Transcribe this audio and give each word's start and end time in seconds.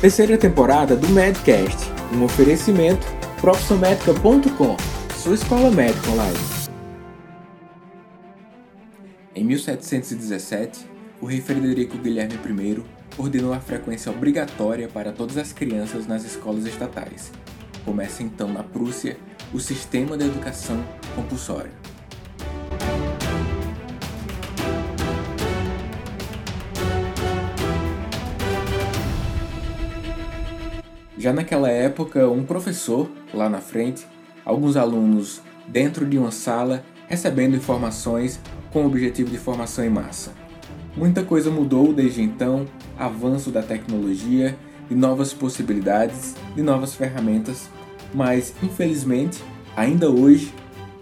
Terceira 0.00 0.38
temporada 0.38 0.96
do 0.96 1.10
Medcast, 1.10 1.76
um 2.14 2.24
oferecimento 2.24 3.06
profissionmedica.com, 3.38 4.74
sua 5.14 5.34
escola 5.34 5.70
médica 5.70 6.10
online. 6.12 6.38
Em 9.34 9.44
1717, 9.44 10.86
o 11.20 11.26
rei 11.26 11.42
Frederico 11.42 11.98
Guilherme 11.98 12.32
I 12.34 12.82
ordenou 13.18 13.52
a 13.52 13.60
frequência 13.60 14.10
obrigatória 14.10 14.88
para 14.88 15.12
todas 15.12 15.36
as 15.36 15.52
crianças 15.52 16.06
nas 16.06 16.24
escolas 16.24 16.64
estatais. 16.64 17.30
Começa 17.84 18.22
então 18.22 18.50
na 18.50 18.62
Prússia 18.62 19.18
o 19.52 19.60
sistema 19.60 20.16
de 20.16 20.24
educação 20.24 20.82
compulsória. 21.14 21.79
Já 31.20 31.34
naquela 31.34 31.68
época, 31.68 32.30
um 32.30 32.44
professor 32.44 33.10
lá 33.34 33.46
na 33.46 33.60
frente, 33.60 34.06
alguns 34.42 34.74
alunos 34.74 35.42
dentro 35.68 36.06
de 36.06 36.16
uma 36.16 36.30
sala 36.30 36.82
recebendo 37.08 37.54
informações 37.54 38.40
com 38.72 38.84
o 38.84 38.86
objetivo 38.86 39.30
de 39.30 39.36
formação 39.36 39.84
em 39.84 39.90
massa. 39.90 40.32
Muita 40.96 41.22
coisa 41.22 41.50
mudou 41.50 41.92
desde 41.92 42.22
então, 42.22 42.64
avanço 42.98 43.50
da 43.50 43.62
tecnologia, 43.62 44.56
de 44.88 44.94
novas 44.94 45.34
possibilidades, 45.34 46.36
de 46.56 46.62
novas 46.62 46.94
ferramentas, 46.94 47.68
mas 48.14 48.54
infelizmente, 48.62 49.44
ainda 49.76 50.08
hoje, 50.08 50.54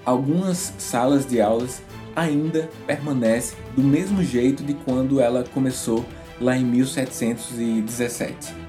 algumas 0.04 0.74
salas 0.78 1.24
de 1.24 1.40
aulas 1.40 1.80
ainda 2.16 2.68
permanecem 2.88 3.56
do 3.76 3.84
mesmo 3.84 4.24
jeito 4.24 4.64
de 4.64 4.74
quando 4.74 5.20
ela 5.20 5.44
começou 5.54 6.04
lá 6.40 6.56
em 6.56 6.64
1717. 6.64 8.67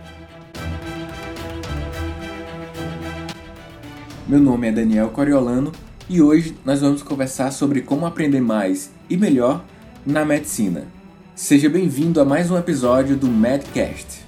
Meu 4.30 4.39
nome 4.39 4.67
é 4.67 4.72
Daniel 4.72 5.09
Coriolano 5.09 5.72
e 6.08 6.22
hoje 6.22 6.55
nós 6.63 6.81
vamos 6.81 7.02
conversar 7.02 7.49
sobre 7.49 7.81
como 7.81 8.05
aprender 8.05 8.39
mais 8.39 8.91
e 9.09 9.17
melhor 9.17 9.66
na 10.05 10.23
medicina. 10.23 10.85
Seja 11.33 11.67
bem-vindo 11.67 12.22
a 12.22 12.25
mais 12.25 12.52
um 12.52 12.55
episódio 12.55 13.17
do 13.17 13.25
Medcast. 13.25 14.23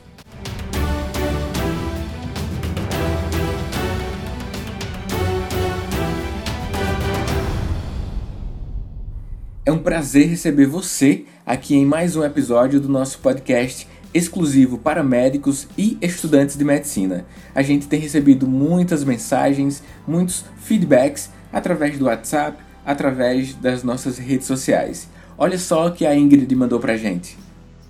É 9.63 9.71
um 9.71 9.77
prazer 9.77 10.29
receber 10.29 10.65
você 10.65 11.25
aqui 11.45 11.75
em 11.75 11.85
mais 11.85 12.15
um 12.15 12.23
episódio 12.23 12.79
do 12.79 12.89
nosso 12.89 13.19
podcast 13.19 13.87
exclusivo 14.13 14.77
para 14.77 15.03
médicos 15.03 15.67
e 15.77 15.97
estudantes 16.01 16.57
de 16.57 16.63
medicina. 16.63 17.25
A 17.53 17.61
gente 17.61 17.87
tem 17.87 17.99
recebido 17.99 18.47
muitas 18.47 19.03
mensagens, 19.03 19.83
muitos 20.07 20.45
feedbacks 20.57 21.29
através 21.51 21.97
do 21.97 22.05
WhatsApp, 22.05 22.57
através 22.85 23.53
das 23.55 23.83
nossas 23.83 24.17
redes 24.17 24.47
sociais. 24.47 25.07
Olha 25.37 25.57
só 25.57 25.87
o 25.87 25.91
que 25.91 26.05
a 26.05 26.15
Ingrid 26.15 26.53
mandou 26.55 26.79
pra 26.79 26.97
gente. 26.97 27.37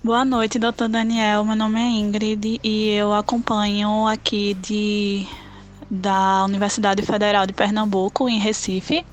Boa 0.02 0.24
noite, 0.24 0.58
doutor 0.58 0.88
Daniel. 0.88 1.44
Meu 1.44 1.54
nome 1.54 1.80
é 1.80 1.88
Ingrid 1.88 2.60
e 2.62 2.90
eu 2.90 3.12
acompanho 3.12 4.06
aqui 4.06 4.54
de 4.54 5.26
da 5.88 6.44
Universidade 6.46 7.02
Federal 7.02 7.46
de 7.46 7.52
Pernambuco, 7.52 8.26
em 8.26 8.38
Recife. 8.38 9.04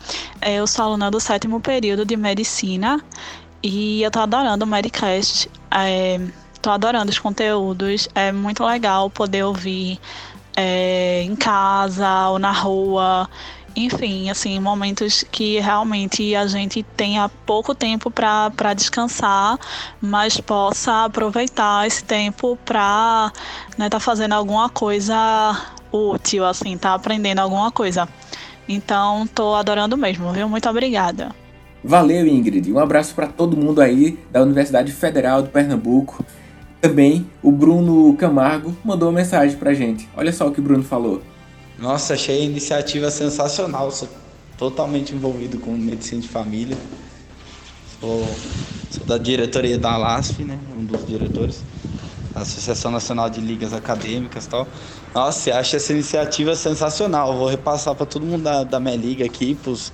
Eu 0.42 0.66
sou 0.66 0.86
aluna 0.86 1.12
do 1.12 1.20
sétimo 1.20 1.60
período 1.60 2.06
de 2.06 2.16
medicina 2.16 3.04
e 3.62 4.02
eu 4.02 4.10
tô 4.10 4.20
adorando 4.20 4.64
o 4.64 4.68
Medicast. 4.68 5.52
É, 5.70 6.20
Tô 6.62 6.70
adorando 6.70 7.12
os 7.12 7.20
conteúdos. 7.20 8.08
É 8.14 8.32
muito 8.32 8.64
legal 8.66 9.10
poder 9.10 9.44
ouvir 9.44 10.00
é, 10.56 11.22
em 11.24 11.36
casa 11.36 12.30
ou 12.30 12.40
na 12.40 12.52
rua. 12.52 13.30
Enfim, 13.76 14.30
assim, 14.30 14.60
momentos 14.60 15.24
que 15.32 15.60
realmente 15.60 16.36
a 16.36 16.48
gente 16.48 16.83
tenha 16.83 17.30
pouco 17.45 17.73
tempo 17.73 18.11
para 18.11 18.73
descansar, 18.76 19.58
mas 20.02 20.38
possa 20.42 21.06
aproveitar 21.06 21.88
esse 21.88 22.04
tempo 22.04 22.58
para 22.66 23.32
né, 23.78 23.88
tá 23.88 24.00
fazendo 24.00 24.33
alguma 24.33 24.70
coisa 24.70 25.56
útil, 25.92 26.45
assim, 26.45 26.78
tá 26.78 26.94
aprendendo 26.94 27.39
alguma 27.39 27.72
coisa. 27.72 28.08
Então, 28.67 29.26
tô 29.28 29.56
adorando 29.56 29.95
mesmo, 29.95 30.32
viu? 30.33 30.50
Muito 30.50 30.70
obrigada. 30.70 31.33
Valeu, 31.83 32.28
Ingrid. 32.28 32.72
Um 32.72 32.80
abraço 32.80 33.16
para 33.16 33.28
todo 33.28 33.56
mundo 33.56 33.82
aí 33.82 34.20
da 34.30 34.42
Universidade 34.42 34.92
Federal 34.92 35.42
de 35.42 35.50
Pernambuco. 35.50 36.23
Também 36.82 37.30
o 37.44 37.52
Bruno 37.52 38.16
Camargo 38.16 38.76
mandou 38.84 39.10
uma 39.10 39.20
mensagem 39.20 39.58
pra 39.58 39.73
gente. 39.73 40.08
Olha 40.16 40.32
só 40.32 40.48
o 40.48 40.52
que 40.52 40.62
o 40.62 40.64
Bruno 40.64 40.84
falou. 40.84 41.22
Nossa, 41.78 42.14
achei 42.14 42.42
a 42.42 42.45
iniciativa 42.45 43.12
sensacional. 43.12 43.92
Sou 43.92 44.08
totalmente 44.58 45.14
envolvido 45.14 45.60
com 45.60 45.72
medicina 45.72 46.22
de 46.22 46.28
família. 46.28 46.78
Sou, 48.00 48.26
sou 48.92 49.06
da 49.06 49.18
diretoria 49.18 49.78
da 49.78 49.92
ALASF, 49.92 50.44
né? 50.44 50.58
Um 50.78 50.86
dos 50.86 51.06
diretores. 51.06 51.64
Associação 52.34 52.92
Nacional 52.92 53.30
de 53.30 53.42
Ligas 53.42 53.73
Acadêmicas 53.73 54.45
e 54.45 54.50
tal. 54.50 54.68
Nossa, 55.14 55.54
acho 55.56 55.76
essa 55.76 55.92
iniciativa 55.92 56.56
sensacional. 56.56 57.36
Vou 57.36 57.48
repassar 57.48 57.94
para 57.94 58.06
todo 58.06 58.26
mundo 58.26 58.44
da, 58.44 58.64
da 58.64 58.80
minha 58.80 58.95
liga 58.95 59.26
aqui, 59.26 59.56
pros, 59.56 59.92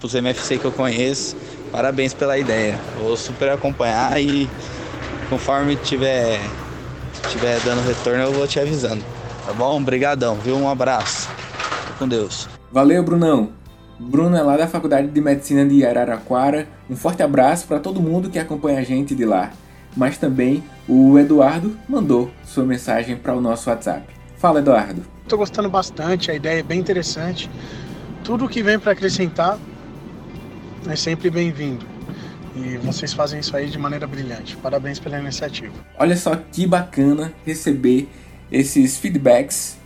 pros 0.00 0.14
MFC 0.14 0.58
que 0.58 0.64
eu 0.64 0.72
conheço. 0.72 1.36
Parabéns 1.70 2.12
pela 2.12 2.36
ideia. 2.36 2.80
Vou 3.00 3.16
super 3.16 3.50
acompanhar 3.50 4.20
e 4.20 4.48
Conforme 5.28 5.76
tiver, 5.76 6.40
tiver 7.30 7.60
dando 7.60 7.86
retorno, 7.86 8.22
eu 8.22 8.32
vou 8.32 8.46
te 8.46 8.60
avisando. 8.60 9.02
Tá 9.46 9.52
bom? 9.52 9.80
Obrigadão, 9.80 10.36
viu? 10.36 10.56
Um 10.56 10.68
abraço. 10.68 11.28
Fique 11.86 11.98
com 11.98 12.08
Deus. 12.08 12.48
Valeu, 12.70 13.02
Brunão. 13.02 13.50
Bruno 13.98 14.36
é 14.36 14.42
lá 14.42 14.56
da 14.56 14.66
Faculdade 14.66 15.08
de 15.08 15.20
Medicina 15.20 15.64
de 15.64 15.84
Araraquara. 15.84 16.66
Um 16.90 16.96
forte 16.96 17.22
abraço 17.22 17.66
para 17.66 17.78
todo 17.78 18.00
mundo 18.00 18.28
que 18.28 18.38
acompanha 18.38 18.80
a 18.80 18.82
gente 18.82 19.14
de 19.14 19.24
lá. 19.24 19.52
Mas 19.96 20.18
também 20.18 20.64
o 20.88 21.18
Eduardo 21.18 21.76
mandou 21.88 22.30
sua 22.44 22.64
mensagem 22.64 23.16
para 23.16 23.34
o 23.34 23.40
nosso 23.40 23.70
WhatsApp. 23.70 24.02
Fala, 24.36 24.58
Eduardo. 24.58 25.02
Estou 25.22 25.38
gostando 25.38 25.70
bastante, 25.70 26.30
a 26.30 26.34
ideia 26.34 26.60
é 26.60 26.62
bem 26.62 26.80
interessante. 26.80 27.48
Tudo 28.24 28.48
que 28.48 28.62
vem 28.62 28.78
para 28.78 28.92
acrescentar 28.92 29.58
é 30.88 30.96
sempre 30.96 31.30
bem-vindo. 31.30 31.93
E 32.56 32.76
vocês 32.78 33.12
fazem 33.12 33.40
isso 33.40 33.56
aí 33.56 33.68
de 33.68 33.78
maneira 33.78 34.06
brilhante. 34.06 34.56
Parabéns 34.56 34.98
pela 34.98 35.18
iniciativa. 35.18 35.74
Olha 35.98 36.16
só 36.16 36.36
que 36.36 36.66
bacana 36.66 37.32
receber 37.44 38.08
esses 38.50 38.96
feedbacks 38.96 39.76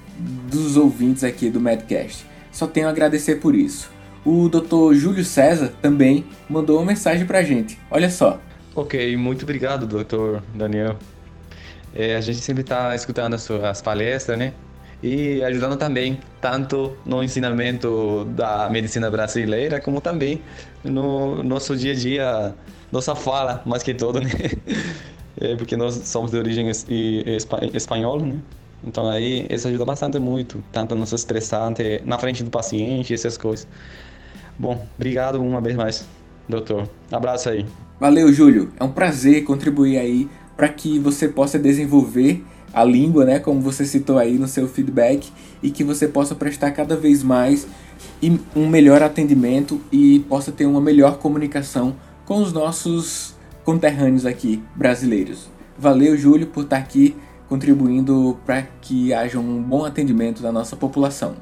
dos 0.50 0.76
ouvintes 0.76 1.24
aqui 1.24 1.48
do 1.48 1.60
Medcast. 1.60 2.26
Só 2.52 2.66
tenho 2.66 2.86
a 2.86 2.90
agradecer 2.90 3.36
por 3.36 3.54
isso. 3.54 3.90
O 4.24 4.48
Dr. 4.48 4.94
Júlio 4.94 5.24
César 5.24 5.72
também 5.80 6.26
mandou 6.48 6.78
uma 6.78 6.84
mensagem 6.84 7.24
pra 7.24 7.42
gente. 7.42 7.78
Olha 7.90 8.10
só. 8.10 8.40
Ok, 8.74 9.16
muito 9.16 9.44
obrigado, 9.44 9.86
Dr. 9.86 10.40
Daniel. 10.54 10.98
É, 11.94 12.16
a 12.16 12.20
gente 12.20 12.38
sempre 12.38 12.62
está 12.62 12.94
escutando 12.94 13.34
as, 13.34 13.42
suas 13.42 13.80
palestras, 13.80 14.38
né? 14.38 14.52
E 15.02 15.42
ajudando 15.44 15.76
também, 15.76 16.18
tanto 16.40 16.96
no 17.06 17.22
ensinamento 17.22 18.24
da 18.30 18.68
medicina 18.68 19.10
brasileira, 19.10 19.80
como 19.80 20.00
também 20.00 20.42
no 20.82 21.42
nosso 21.42 21.76
dia 21.76 21.92
a 21.92 21.94
dia, 21.94 22.54
nossa 22.90 23.14
fala, 23.14 23.62
mais 23.64 23.82
que 23.82 23.94
todo, 23.94 24.18
né? 24.20 24.30
É 25.40 25.54
porque 25.54 25.76
nós 25.76 25.94
somos 26.04 26.32
de 26.32 26.36
origem 26.36 26.68
espanhola, 27.72 28.26
né? 28.26 28.40
Então 28.84 29.08
aí 29.08 29.46
isso 29.50 29.68
ajuda 29.68 29.84
bastante 29.84 30.18
muito, 30.18 30.62
tanto 30.72 30.94
não 30.94 31.06
se 31.06 31.14
estressante 31.14 32.00
na 32.04 32.18
frente 32.18 32.42
do 32.42 32.50
paciente, 32.50 33.14
essas 33.14 33.36
coisas. 33.36 33.66
Bom, 34.58 34.84
obrigado 34.96 35.40
uma 35.40 35.60
vez 35.60 35.76
mais, 35.76 36.08
doutor. 36.48 36.88
Abraço 37.10 37.50
aí. 37.50 37.64
Valeu, 38.00 38.32
Júlio. 38.32 38.72
É 38.78 38.84
um 38.84 38.90
prazer 38.90 39.44
contribuir 39.44 39.98
aí 39.98 40.28
para 40.56 40.68
que 40.68 40.98
você 40.98 41.28
possa 41.28 41.58
desenvolver 41.58 42.44
a 42.72 42.84
língua, 42.84 43.24
né, 43.24 43.38
como 43.38 43.60
você 43.60 43.84
citou 43.84 44.18
aí 44.18 44.38
no 44.38 44.48
seu 44.48 44.68
feedback, 44.68 45.30
e 45.62 45.70
que 45.70 45.82
você 45.82 46.06
possa 46.06 46.34
prestar 46.34 46.70
cada 46.72 46.96
vez 46.96 47.22
mais 47.22 47.66
um 48.54 48.68
melhor 48.68 49.02
atendimento 49.02 49.80
e 49.90 50.20
possa 50.20 50.52
ter 50.52 50.66
uma 50.66 50.80
melhor 50.80 51.18
comunicação 51.18 51.96
com 52.24 52.42
os 52.42 52.52
nossos 52.52 53.34
conterrâneos 53.64 54.24
aqui 54.26 54.62
brasileiros. 54.76 55.48
Valeu, 55.78 56.16
Júlio, 56.16 56.46
por 56.46 56.64
estar 56.64 56.78
aqui 56.78 57.16
contribuindo 57.48 58.38
para 58.44 58.62
que 58.80 59.12
haja 59.12 59.38
um 59.38 59.62
bom 59.62 59.84
atendimento 59.84 60.42
da 60.42 60.52
nossa 60.52 60.76
população. 60.76 61.36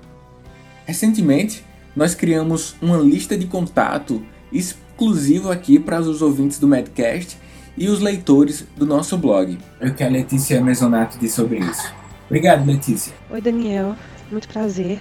Recentemente, 0.85 1.65
nós 1.95 2.15
criamos 2.15 2.77
uma 2.81 2.97
lista 2.97 3.37
de 3.37 3.47
contato 3.47 4.23
exclusivo 4.53 5.51
aqui 5.51 5.79
para 5.79 6.01
os 6.01 6.23
ouvintes 6.23 6.59
do 6.59 6.69
Medcast 6.69 7.39
e 7.77 7.89
os 7.89 8.01
leitores 8.01 8.67
do 8.77 8.87
nosso 8.87 9.17
blog. 9.19 9.59
É 9.81 9.89
o 9.89 9.95
que 9.95 10.03
a 10.03 10.09
Letícia 10.09 10.61
Mesonato 10.61 11.19
disse 11.19 11.37
sobre 11.37 11.59
isso. 11.59 11.93
Obrigado, 12.27 12.67
Letícia. 12.67 13.13
Oi, 13.31 13.41
Daniel. 13.41 13.95
Muito 14.31 14.49
prazer. 14.49 15.01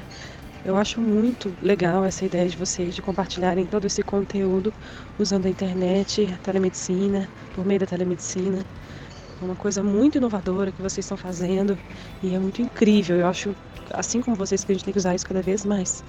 Eu 0.66 0.75
acho 0.77 1.00
muito 1.00 1.54
legal 1.62 2.04
essa 2.04 2.25
ideia 2.25 2.50
de 2.50 2.57
vocês 2.57 2.95
de 2.95 3.01
compartilharem 3.01 3.66
todo 3.66 3.86
esse 3.86 4.01
conteúdo 4.01 4.74
usando 5.19 5.45
a 5.45 5.50
internet, 5.50 6.27
a 6.33 6.38
telemedicina, 6.38 7.30
por 7.54 7.63
meio 7.63 7.80
da 7.80 7.86
telemedicina. 7.86 8.66
É 9.39 9.45
uma 9.45 9.56
coisa 9.56 9.83
muito 9.83 10.18
inovadora 10.18 10.72
que 10.72 10.81
vocês 10.81 11.06
estão 11.06 11.18
fazendo 11.18 11.77
e 12.24 12.33
é 12.33 12.39
muito 12.39 12.62
incrível. 12.62 13.16
Eu 13.16 13.27
acho, 13.27 13.56
assim 13.92 14.22
como 14.22 14.36
vocês, 14.36 14.63
que 14.63 14.72
a 14.72 14.75
gente 14.75 14.86
tem 14.86 14.92
que 14.92 14.98
usar 14.98 15.13
isso 15.13 15.27
cada 15.27 15.42
vez 15.42 15.63
mais. 15.66 16.04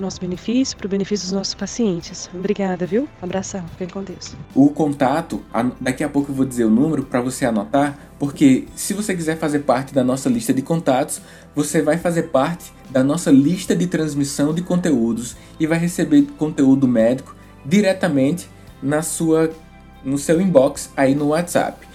Nosso 0.00 0.18
benefício, 0.18 0.76
para 0.78 0.86
o 0.86 0.88
benefício 0.88 1.26
dos 1.26 1.32
nossos 1.32 1.52
pacientes. 1.52 2.30
Obrigada, 2.32 2.86
viu? 2.86 3.06
Abração, 3.20 3.62
fiquem 3.72 3.88
com 3.88 4.02
Deus. 4.02 4.34
O 4.54 4.70
contato, 4.70 5.42
daqui 5.78 6.02
a 6.02 6.08
pouco 6.08 6.32
eu 6.32 6.34
vou 6.34 6.46
dizer 6.46 6.64
o 6.64 6.70
número 6.70 7.02
para 7.02 7.20
você 7.20 7.44
anotar, 7.44 7.98
porque 8.18 8.66
se 8.74 8.94
você 8.94 9.14
quiser 9.14 9.36
fazer 9.36 9.58
parte 9.60 9.92
da 9.92 10.02
nossa 10.02 10.30
lista 10.30 10.54
de 10.54 10.62
contatos, 10.62 11.20
você 11.54 11.82
vai 11.82 11.98
fazer 11.98 12.24
parte 12.24 12.72
da 12.88 13.04
nossa 13.04 13.30
lista 13.30 13.76
de 13.76 13.86
transmissão 13.86 14.54
de 14.54 14.62
conteúdos 14.62 15.36
e 15.58 15.66
vai 15.66 15.78
receber 15.78 16.22
conteúdo 16.38 16.88
médico 16.88 17.36
diretamente 17.64 18.48
na 18.82 19.02
sua 19.02 19.50
no 20.02 20.16
seu 20.16 20.40
inbox 20.40 20.90
aí 20.96 21.14
no 21.14 21.28
WhatsApp. 21.28 21.86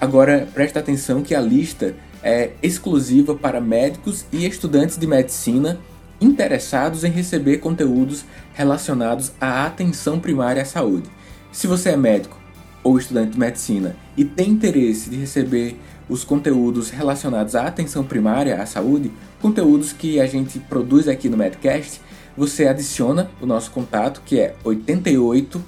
Agora 0.00 0.48
preste 0.52 0.76
atenção 0.76 1.22
que 1.22 1.32
a 1.32 1.40
lista 1.40 1.94
é 2.24 2.50
exclusiva 2.60 3.36
para 3.36 3.60
médicos 3.60 4.26
e 4.32 4.44
estudantes 4.44 4.98
de 4.98 5.06
medicina 5.06 5.78
interessados 6.22 7.04
em 7.04 7.10
receber 7.10 7.58
conteúdos 7.58 8.24
relacionados 8.54 9.32
à 9.40 9.66
atenção 9.66 10.20
primária 10.20 10.62
à 10.62 10.64
saúde. 10.64 11.10
Se 11.50 11.66
você 11.66 11.90
é 11.90 11.96
médico 11.96 12.38
ou 12.82 12.98
estudante 12.98 13.32
de 13.32 13.38
medicina 13.38 13.96
e 14.16 14.24
tem 14.24 14.50
interesse 14.50 15.10
de 15.10 15.16
receber 15.16 15.78
os 16.08 16.24
conteúdos 16.24 16.90
relacionados 16.90 17.54
à 17.54 17.66
atenção 17.66 18.04
primária 18.04 18.60
à 18.60 18.66
saúde, 18.66 19.10
conteúdos 19.40 19.92
que 19.92 20.20
a 20.20 20.26
gente 20.26 20.58
produz 20.58 21.08
aqui 21.08 21.28
no 21.28 21.36
Medcast, 21.36 22.00
você 22.36 22.66
adiciona 22.66 23.30
o 23.40 23.46
nosso 23.46 23.70
contato 23.70 24.22
que 24.24 24.38
é 24.38 24.54
88 24.64 25.62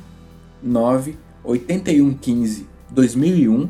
9 0.63 1.19
8115 1.43 2.67
2001. 2.91 3.69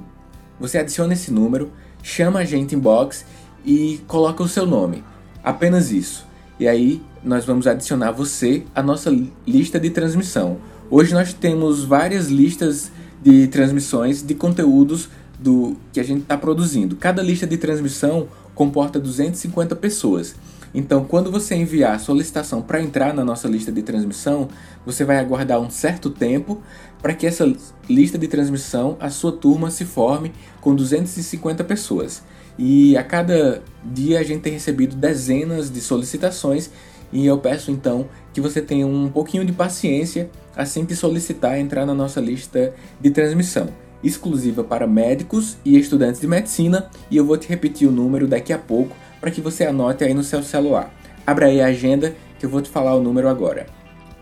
Você 0.61 0.79
adiciona 0.79 1.15
esse 1.15 1.33
número, 1.33 1.73
chama 2.03 2.41
a 2.41 2.45
gente 2.45 2.75
em 2.75 2.79
box 2.79 3.25
e 3.65 4.01
coloca 4.07 4.43
o 4.43 4.49
seu 4.49 4.67
nome. 4.67 5.03
Apenas 5.43 5.91
isso. 5.91 6.27
E 6.59 6.69
aí 6.69 7.03
nós 7.23 7.45
vamos 7.45 7.67
adicionar 7.67 8.13
você 8.13 8.65
à 8.75 8.83
nossa 8.83 9.11
lista 9.47 9.81
de 9.81 9.91
transmissão. 9.91 10.59
Hoje 10.91 11.13
nós 11.13 11.33
temos 11.33 11.85
várias 11.85 12.29
listas 12.29 12.93
de 13.23 13.49
transmissões 13.49 14.23
de 14.23 14.35
conteúdos 14.35 15.09
do 15.39 15.77
que 15.93 15.99
a 15.99 16.05
gente 16.05 16.23
está 16.23 16.39
produzindo. 16.39 16.95
Cada 16.95 17.23
lista 17.23 17.47
de 17.47 17.57
transmissão 17.57 18.29
comporta 18.55 19.01
250 19.01 19.75
pessoas. 19.77 20.37
Então, 20.73 21.05
quando 21.05 21.31
você 21.31 21.55
enviar 21.55 21.95
a 21.95 21.99
solicitação 21.99 22.61
para 22.61 22.83
entrar 22.83 23.15
na 23.15 23.25
nossa 23.25 23.49
lista 23.49 23.71
de 23.71 23.83
transmissão, 23.83 24.49
você 24.85 25.05
vai 25.05 25.19
aguardar 25.19 25.61
um 25.61 25.71
certo 25.71 26.11
tempo 26.11 26.61
para 27.01 27.15
que 27.15 27.27
essa 27.27 27.51
lista 27.89 28.19
de 28.19 28.27
transmissão, 28.27 28.97
a 28.99 29.09
sua 29.09 29.33
turma 29.33 29.71
se 29.71 29.85
forme 29.85 30.33
com 30.61 30.75
250 30.75 31.63
pessoas. 31.65 32.23
E 32.59 32.97
a 32.97 33.03
cada 33.03 33.63
dia 33.85 34.21
a 34.21 34.23
gente 34.23 34.43
tem 34.43 34.53
recebido 34.53 34.95
dezenas 34.97 35.71
de 35.71 35.81
solicitações 35.81 36.71
e 37.13 37.27
eu 37.27 37.39
peço 37.39 37.71
então 37.71 38.09
que 38.33 38.41
você 38.41 38.61
tenha 38.61 38.87
um 38.87 39.09
pouquinho 39.09 39.45
de 39.45 39.53
paciência 39.53 40.31
assim 40.57 40.85
que 40.85 40.95
solicitar 40.95 41.59
entrar 41.59 41.85
na 41.85 41.95
nossa 41.95 42.21
lista 42.21 42.75
de 43.01 43.11
transmissão, 43.11 43.69
exclusiva 44.03 44.63
para 44.63 44.87
médicos 44.87 45.57
e 45.65 45.79
estudantes 45.79 46.21
de 46.21 46.27
medicina, 46.27 46.89
e 47.11 47.17
eu 47.17 47.25
vou 47.25 47.37
te 47.37 47.49
repetir 47.49 47.89
o 47.89 47.93
número 47.93 48.27
daqui 48.27 48.53
a 48.53 48.59
pouco 48.59 48.97
para 49.21 49.31
que 49.31 49.41
você 49.41 49.65
anote 49.65 50.05
aí 50.05 50.15
no 50.15 50.23
seu 50.23 50.43
celular. 50.43 50.93
Abra 51.27 51.47
aí 51.47 51.61
a 51.61 51.67
agenda 51.67 52.15
que 52.39 52.47
eu 52.47 52.51
vou 52.51 52.61
te 52.61 52.69
falar 52.69 52.95
o 52.95 53.03
número 53.03 53.29
agora. 53.29 53.67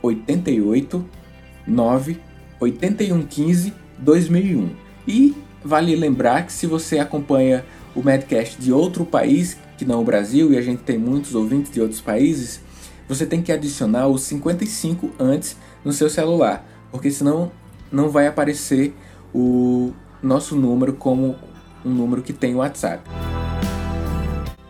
88 0.02 1.04
9 1.66 2.20
8115 2.60 3.72
2001. 3.98 4.70
E 5.06 5.34
vale 5.64 5.94
lembrar 5.96 6.46
que 6.46 6.52
se 6.52 6.66
você 6.66 6.98
acompanha 6.98 7.64
o 7.94 8.02
Medcast 8.02 8.60
de 8.60 8.72
outro 8.72 9.04
país 9.04 9.56
que 9.76 9.84
não 9.84 10.00
o 10.00 10.04
Brasil 10.04 10.52
e 10.52 10.58
a 10.58 10.62
gente 10.62 10.82
tem 10.82 10.98
muitos 10.98 11.34
ouvintes 11.34 11.72
de 11.72 11.80
outros 11.80 12.00
países, 12.00 12.60
você 13.08 13.26
tem 13.26 13.42
que 13.42 13.50
adicionar 13.50 14.06
o 14.06 14.16
55 14.16 15.10
antes 15.18 15.56
no 15.84 15.92
seu 15.92 16.08
celular, 16.08 16.64
porque 16.90 17.10
senão 17.10 17.50
não 17.90 18.08
vai 18.08 18.26
aparecer 18.26 18.94
o 19.34 19.92
nosso 20.22 20.54
número 20.54 20.92
como 20.92 21.34
um 21.84 21.90
número 21.90 22.22
que 22.22 22.32
tem 22.32 22.54
o 22.54 22.58
WhatsApp. 22.58 23.02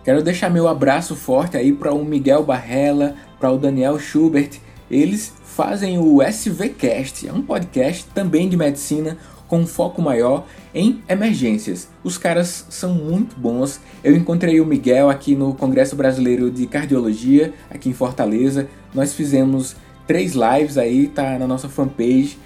Quero 0.03 0.23
deixar 0.23 0.51
meu 0.51 0.67
abraço 0.67 1.15
forte 1.15 1.57
aí 1.57 1.73
para 1.73 1.93
o 1.93 2.05
Miguel 2.05 2.43
Barrela, 2.43 3.15
para 3.39 3.53
o 3.53 3.59
Daniel 3.59 3.99
Schubert. 3.99 4.59
Eles 4.91 5.33
fazem 5.45 5.99
o 5.99 6.23
SVCast, 6.23 7.29
é 7.29 7.33
um 7.33 7.43
podcast 7.43 8.07
também 8.15 8.49
de 8.49 8.57
medicina 8.57 9.19
com 9.47 9.61
um 9.61 9.67
foco 9.67 10.01
maior 10.01 10.47
em 10.75 11.03
emergências. 11.09 11.89
Os 12.03 12.17
caras 12.17 12.67
são 12.71 12.95
muito 12.95 13.37
bons. 13.37 13.81
Eu 14.03 14.17
encontrei 14.17 14.61
o 14.61 14.67
Miguel 14.67 15.11
aqui 15.11 15.35
no 15.35 15.55
Congresso 15.55 15.97
Brasileiro 15.97 16.51
de 16.51 16.67
Cardiologia, 16.67 17.53
aqui 17.71 17.89
em 17.89 17.93
Fortaleza. 17.93 18.69
Nós 18.95 19.15
fizemos 19.15 19.77
três 20.07 20.35
lives 20.35 20.79
aí, 20.79 21.09
tá 21.09 21.39
na 21.39 21.47
nossa 21.47 21.69
fanpage. 21.69 22.39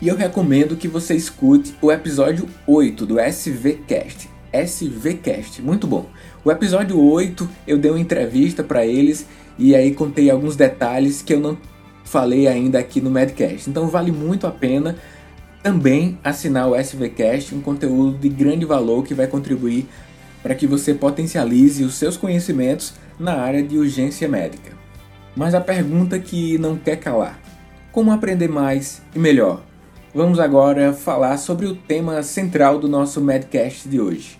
E 0.00 0.08
eu 0.08 0.16
recomendo 0.16 0.76
que 0.76 0.88
você 0.88 1.14
escute 1.14 1.74
o 1.82 1.92
episódio 1.92 2.48
8 2.66 3.04
do 3.04 3.20
SVCast. 3.20 4.30
SVCast, 4.52 5.60
muito 5.62 5.86
bom. 5.86 6.06
O 6.44 6.50
episódio 6.50 6.98
8 6.98 7.48
eu 7.66 7.76
dei 7.76 7.90
uma 7.90 8.00
entrevista 8.00 8.64
para 8.64 8.84
eles 8.86 9.26
e 9.58 9.74
aí 9.74 9.92
contei 9.92 10.30
alguns 10.30 10.56
detalhes 10.56 11.20
que 11.20 11.34
eu 11.34 11.40
não 11.40 11.58
falei 12.02 12.48
ainda 12.48 12.78
aqui 12.78 13.00
no 13.00 13.10
Medcast. 13.10 13.68
Então 13.68 13.88
vale 13.88 14.10
muito 14.10 14.46
a 14.46 14.50
pena 14.50 14.96
também 15.62 16.18
assinar 16.24 16.68
o 16.68 16.76
SVCast, 16.76 17.54
um 17.54 17.60
conteúdo 17.60 18.18
de 18.18 18.28
grande 18.28 18.64
valor 18.64 19.04
que 19.04 19.14
vai 19.14 19.26
contribuir 19.26 19.86
para 20.42 20.54
que 20.54 20.66
você 20.66 20.94
potencialize 20.94 21.84
os 21.84 21.94
seus 21.94 22.16
conhecimentos 22.16 22.94
na 23.18 23.34
área 23.34 23.62
de 23.62 23.76
urgência 23.76 24.26
médica. 24.28 24.72
Mas 25.36 25.54
a 25.54 25.60
pergunta 25.60 26.18
que 26.18 26.58
não 26.58 26.76
quer 26.76 26.96
calar: 26.96 27.38
como 27.92 28.10
aprender 28.10 28.48
mais 28.48 29.02
e 29.14 29.18
melhor? 29.18 29.62
Vamos 30.14 30.40
agora 30.40 30.92
falar 30.92 31.36
sobre 31.36 31.66
o 31.66 31.76
tema 31.76 32.22
central 32.22 32.78
do 32.78 32.88
nosso 32.88 33.20
Medcast 33.20 33.88
de 33.88 34.00
hoje. 34.00 34.38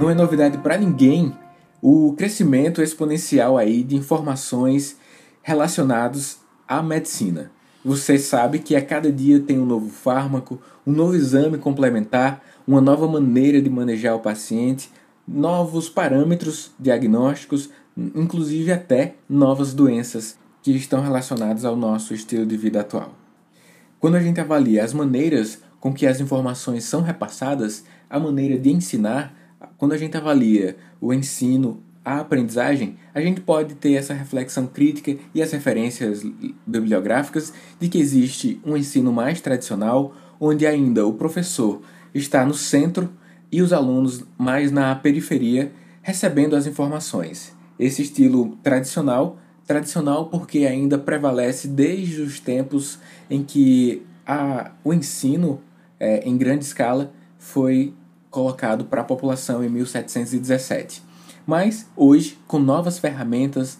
Não 0.00 0.08
é 0.08 0.14
novidade 0.14 0.56
para 0.58 0.78
ninguém 0.78 1.34
o 1.80 2.12
crescimento 2.14 2.82
exponencial 2.82 3.56
aí 3.56 3.82
de 3.82 3.96
informações 3.96 4.96
relacionados 5.42 6.38
à 6.66 6.82
medicina. 6.82 7.50
Você 7.84 8.18
sabe 8.18 8.58
que 8.58 8.74
a 8.74 8.84
cada 8.84 9.10
dia 9.10 9.40
tem 9.40 9.58
um 9.58 9.64
novo 9.64 9.88
fármaco, 9.88 10.60
um 10.86 10.92
novo 10.92 11.14
exame 11.14 11.58
complementar, 11.58 12.42
uma 12.66 12.80
nova 12.80 13.06
maneira 13.06 13.62
de 13.62 13.70
manejar 13.70 14.14
o 14.14 14.20
paciente, 14.20 14.90
novos 15.26 15.88
parâmetros 15.88 16.72
diagnósticos, 16.78 17.70
inclusive 17.96 18.72
até 18.72 19.14
novas 19.28 19.72
doenças 19.72 20.36
que 20.62 20.72
estão 20.72 21.00
relacionadas 21.00 21.64
ao 21.64 21.76
nosso 21.76 22.12
estilo 22.12 22.44
de 22.44 22.56
vida 22.56 22.80
atual. 22.80 23.14
Quando 24.00 24.16
a 24.16 24.20
gente 24.20 24.40
avalia 24.40 24.84
as 24.84 24.92
maneiras 24.92 25.62
com 25.80 25.92
que 25.92 26.06
as 26.06 26.20
informações 26.20 26.84
são 26.84 27.00
repassadas, 27.00 27.84
a 28.10 28.18
maneira 28.18 28.58
de 28.58 28.70
ensinar, 28.70 29.34
quando 29.76 29.92
a 29.92 29.98
gente 29.98 30.16
avalia 30.16 30.76
o 31.00 31.12
ensino, 31.12 31.82
a 32.04 32.20
aprendizagem, 32.20 32.96
a 33.14 33.20
gente 33.20 33.40
pode 33.40 33.74
ter 33.74 33.92
essa 33.92 34.14
reflexão 34.14 34.66
crítica 34.66 35.16
e 35.34 35.42
as 35.42 35.52
referências 35.52 36.24
bibliográficas 36.66 37.52
de 37.78 37.88
que 37.88 37.98
existe 37.98 38.60
um 38.64 38.76
ensino 38.76 39.12
mais 39.12 39.40
tradicional, 39.40 40.14
onde 40.40 40.66
ainda 40.66 41.06
o 41.06 41.12
professor 41.12 41.82
está 42.14 42.46
no 42.46 42.54
centro 42.54 43.12
e 43.52 43.60
os 43.60 43.72
alunos 43.72 44.24
mais 44.38 44.70
na 44.70 44.94
periferia 44.94 45.72
recebendo 46.00 46.56
as 46.56 46.66
informações. 46.66 47.54
Esse 47.78 48.02
estilo 48.02 48.56
tradicional, 48.62 49.38
tradicional 49.66 50.30
porque 50.30 50.60
ainda 50.60 50.98
prevalece 50.98 51.68
desde 51.68 52.22
os 52.22 52.40
tempos 52.40 52.98
em 53.28 53.44
que 53.44 54.02
a, 54.26 54.72
o 54.82 54.94
ensino 54.94 55.60
é, 56.00 56.26
em 56.26 56.36
grande 56.36 56.64
escala 56.64 57.12
foi 57.38 57.92
colocado 58.30 58.84
para 58.84 59.00
a 59.00 59.04
população 59.04 59.64
em 59.64 59.68
1717. 59.68 61.02
Mas 61.46 61.86
hoje, 61.96 62.38
com 62.46 62.58
novas 62.58 62.98
ferramentas 62.98 63.78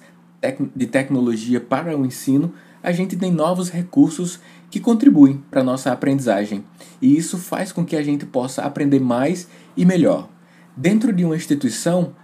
de 0.74 0.86
tecnologia 0.86 1.60
para 1.60 1.96
o 1.96 2.06
ensino, 2.06 2.52
a 2.82 2.92
gente 2.92 3.16
tem 3.16 3.30
novos 3.30 3.70
recursos 3.70 4.40
que 4.70 4.80
contribuem 4.80 5.42
para 5.50 5.60
a 5.60 5.64
nossa 5.64 5.92
aprendizagem. 5.92 6.64
E 7.00 7.16
isso 7.16 7.38
faz 7.38 7.72
com 7.72 7.84
que 7.84 7.96
a 7.96 8.02
gente 8.02 8.24
possa 8.24 8.62
aprender 8.62 9.00
mais 9.00 9.48
e 9.76 9.84
melhor. 9.84 10.28
Dentro 10.76 11.12
de 11.12 11.24
uma 11.24 11.36
instituição, 11.36 12.14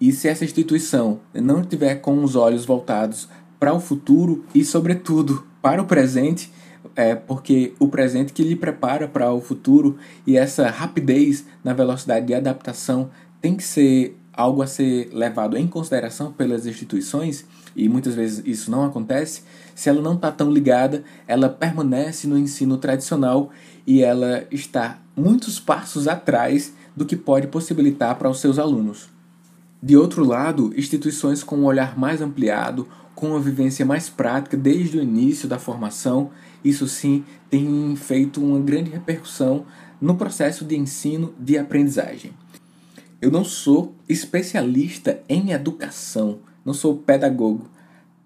e 0.00 0.12
se 0.12 0.28
essa 0.28 0.44
instituição 0.44 1.20
não 1.32 1.60
estiver 1.60 1.96
com 1.96 2.22
os 2.22 2.34
olhos 2.34 2.64
voltados 2.64 3.28
para 3.58 3.72
o 3.72 3.80
futuro 3.80 4.44
e, 4.54 4.64
sobretudo, 4.64 5.46
para 5.62 5.80
o 5.80 5.86
presente, 5.86 6.52
é 6.94 7.14
porque 7.14 7.74
o 7.78 7.88
presente 7.88 8.32
que 8.32 8.42
lhe 8.42 8.56
prepara 8.56 9.08
para 9.08 9.32
o 9.32 9.40
futuro 9.40 9.96
e 10.26 10.36
essa 10.36 10.68
rapidez 10.68 11.44
na 11.62 11.72
velocidade 11.72 12.26
de 12.26 12.34
adaptação 12.34 13.10
tem 13.40 13.56
que 13.56 13.62
ser 13.62 14.16
algo 14.32 14.62
a 14.62 14.66
ser 14.66 15.10
levado 15.12 15.56
em 15.56 15.66
consideração 15.66 16.32
pelas 16.32 16.66
instituições, 16.66 17.46
e 17.76 17.88
muitas 17.88 18.14
vezes 18.14 18.42
isso 18.44 18.70
não 18.70 18.84
acontece, 18.84 19.42
se 19.74 19.88
ela 19.88 20.02
não 20.02 20.14
está 20.14 20.30
tão 20.30 20.50
ligada, 20.50 21.04
ela 21.26 21.48
permanece 21.48 22.26
no 22.26 22.38
ensino 22.38 22.76
tradicional 22.76 23.50
e 23.86 24.02
ela 24.02 24.44
está 24.50 24.98
muitos 25.16 25.60
passos 25.60 26.08
atrás 26.08 26.74
do 26.96 27.04
que 27.04 27.16
pode 27.16 27.46
possibilitar 27.46 28.16
para 28.16 28.28
os 28.28 28.40
seus 28.40 28.58
alunos. 28.58 29.13
De 29.84 29.98
outro 29.98 30.24
lado, 30.24 30.72
instituições 30.78 31.44
com 31.44 31.56
um 31.56 31.66
olhar 31.66 31.98
mais 31.98 32.22
ampliado, 32.22 32.88
com 33.14 33.32
uma 33.32 33.38
vivência 33.38 33.84
mais 33.84 34.08
prática 34.08 34.56
desde 34.56 34.96
o 34.96 35.02
início 35.02 35.46
da 35.46 35.58
formação, 35.58 36.30
isso 36.64 36.88
sim 36.88 37.22
tem 37.50 37.94
feito 37.94 38.42
uma 38.42 38.58
grande 38.58 38.88
repercussão 38.88 39.66
no 40.00 40.16
processo 40.16 40.64
de 40.64 40.74
ensino 40.74 41.34
de 41.38 41.58
aprendizagem. 41.58 42.32
Eu 43.20 43.30
não 43.30 43.44
sou 43.44 43.94
especialista 44.08 45.20
em 45.28 45.50
educação, 45.50 46.38
não 46.64 46.72
sou 46.72 46.96
pedagogo 46.96 47.68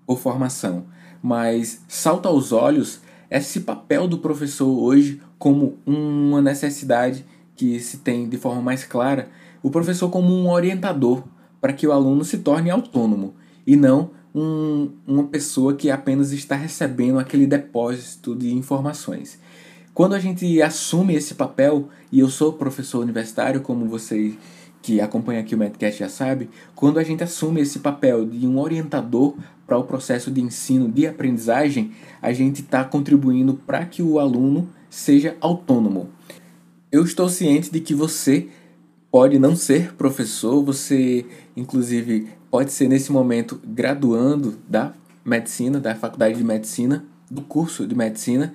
por 0.06 0.20
formação, 0.20 0.86
mas 1.20 1.82
salta 1.88 2.28
aos 2.28 2.52
olhos 2.52 3.00
esse 3.28 3.62
papel 3.62 4.06
do 4.06 4.18
professor 4.18 4.78
hoje 4.78 5.20
como 5.40 5.76
uma 5.84 6.40
necessidade 6.40 7.26
que 7.56 7.80
se 7.80 7.96
tem 7.96 8.28
de 8.28 8.36
forma 8.38 8.62
mais 8.62 8.84
clara, 8.84 9.28
o 9.60 9.72
professor 9.72 10.08
como 10.08 10.32
um 10.32 10.48
orientador 10.48 11.24
para 11.60 11.72
que 11.72 11.86
o 11.86 11.92
aluno 11.92 12.24
se 12.24 12.38
torne 12.38 12.70
autônomo 12.70 13.34
e 13.66 13.76
não 13.76 14.10
um, 14.34 14.90
uma 15.06 15.24
pessoa 15.24 15.74
que 15.74 15.90
apenas 15.90 16.32
está 16.32 16.54
recebendo 16.54 17.18
aquele 17.18 17.46
depósito 17.46 18.34
de 18.34 18.54
informações. 18.54 19.38
Quando 19.92 20.14
a 20.14 20.20
gente 20.20 20.62
assume 20.62 21.14
esse 21.14 21.34
papel, 21.34 21.88
e 22.12 22.20
eu 22.20 22.28
sou 22.28 22.52
professor 22.52 23.00
universitário, 23.00 23.60
como 23.60 23.86
você 23.86 24.34
que 24.80 25.00
acompanha 25.00 25.40
aqui 25.40 25.54
o 25.54 25.58
Medcast 25.58 25.98
já 25.98 26.08
sabe, 26.08 26.48
quando 26.74 26.98
a 26.98 27.02
gente 27.02 27.24
assume 27.24 27.60
esse 27.60 27.80
papel 27.80 28.24
de 28.24 28.46
um 28.46 28.60
orientador 28.60 29.34
para 29.66 29.76
o 29.76 29.84
processo 29.84 30.30
de 30.30 30.40
ensino, 30.40 30.88
de 30.88 31.06
aprendizagem, 31.06 31.92
a 32.22 32.32
gente 32.32 32.62
está 32.62 32.84
contribuindo 32.84 33.54
para 33.54 33.84
que 33.84 34.02
o 34.02 34.18
aluno 34.20 34.68
seja 34.88 35.36
autônomo. 35.40 36.08
Eu 36.90 37.04
estou 37.04 37.28
ciente 37.28 37.70
de 37.70 37.80
que 37.80 37.92
você 37.92 38.48
pode 39.10 39.38
não 39.38 39.56
ser 39.56 39.94
professor, 39.94 40.62
você 40.62 41.26
inclusive 41.58 42.28
pode 42.50 42.72
ser 42.72 42.88
nesse 42.88 43.12
momento 43.12 43.60
graduando 43.64 44.58
da 44.68 44.92
medicina, 45.24 45.78
da 45.78 45.94
faculdade 45.94 46.36
de 46.36 46.44
medicina, 46.44 47.04
do 47.30 47.42
curso 47.42 47.86
de 47.86 47.94
medicina. 47.94 48.54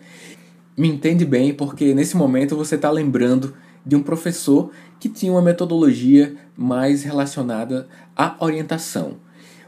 Me 0.75 0.87
entende 0.87 1.25
bem, 1.25 1.53
porque 1.53 1.93
nesse 1.93 2.17
momento 2.17 2.55
você 2.55 2.75
está 2.75 2.89
lembrando 2.89 3.53
de 3.85 3.95
um 3.95 4.01
professor 4.01 4.71
que 4.99 5.09
tinha 5.09 5.31
uma 5.31 5.41
metodologia 5.41 6.35
mais 6.57 7.03
relacionada 7.03 7.87
à 8.15 8.35
orientação. 8.39 9.17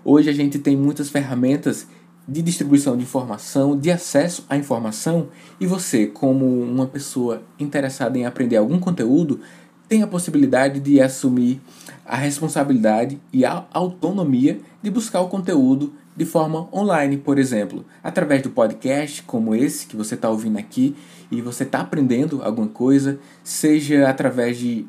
Hoje 0.03 0.29
a 0.29 0.33
gente 0.33 0.57
tem 0.57 0.77
muitas 0.77 1.09
ferramentas 1.09 1.87
de 2.27 2.41
distribuição 2.41 2.97
de 2.97 3.03
informação, 3.03 3.77
de 3.77 3.91
acesso 3.91 4.45
à 4.49 4.57
informação, 4.57 5.27
e 5.59 5.67
você, 5.67 6.07
como 6.07 6.45
uma 6.45 6.87
pessoa 6.87 7.43
interessada 7.59 8.17
em 8.17 8.25
aprender 8.25 8.57
algum 8.57 8.79
conteúdo, 8.79 9.41
tem 9.87 10.01
a 10.01 10.07
possibilidade 10.07 10.79
de 10.79 10.99
assumir 10.99 11.61
a 12.05 12.15
responsabilidade 12.15 13.19
e 13.31 13.45
a 13.45 13.65
autonomia 13.71 14.59
de 14.81 14.89
buscar 14.89 15.21
o 15.21 15.29
conteúdo 15.29 15.93
de 16.15 16.25
forma 16.25 16.69
online, 16.73 17.17
por 17.17 17.37
exemplo, 17.37 17.85
através 18.03 18.41
do 18.41 18.49
podcast 18.49 19.21
como 19.23 19.53
esse 19.53 19.85
que 19.85 19.95
você 19.95 20.15
está 20.15 20.29
ouvindo 20.29 20.57
aqui 20.57 20.95
e 21.29 21.41
você 21.41 21.63
está 21.63 21.81
aprendendo 21.81 22.41
alguma 22.41 22.67
coisa, 22.67 23.19
seja 23.43 24.07
através 24.07 24.57
de 24.57 24.87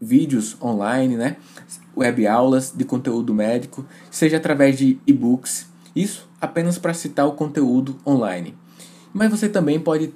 vídeos 0.00 0.56
online, 0.60 1.16
né, 1.16 1.36
web 1.96 2.26
aulas 2.26 2.72
de 2.76 2.84
conteúdo 2.84 3.34
médico, 3.34 3.86
seja 4.10 4.36
através 4.36 4.76
de 4.76 4.98
e-books. 5.06 5.66
Isso 5.94 6.28
apenas 6.40 6.78
para 6.78 6.94
citar 6.94 7.26
o 7.26 7.32
conteúdo 7.32 7.96
online. 8.06 8.54
Mas 9.12 9.30
você 9.30 9.48
também 9.48 9.80
pode 9.80 10.14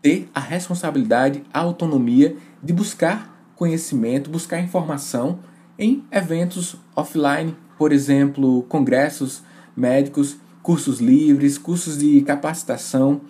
ter 0.00 0.28
a 0.34 0.40
responsabilidade, 0.40 1.42
a 1.52 1.60
autonomia 1.60 2.36
de 2.62 2.72
buscar 2.72 3.39
conhecimento, 3.60 4.30
buscar 4.30 4.58
informação 4.58 5.40
em 5.78 6.02
eventos 6.10 6.76
offline, 6.96 7.54
por 7.76 7.92
exemplo, 7.92 8.62
congressos 8.62 9.42
médicos, 9.76 10.38
cursos 10.62 10.98
livres, 10.98 11.58
cursos 11.58 11.98
de 11.98 12.22
capacitação. 12.22 13.20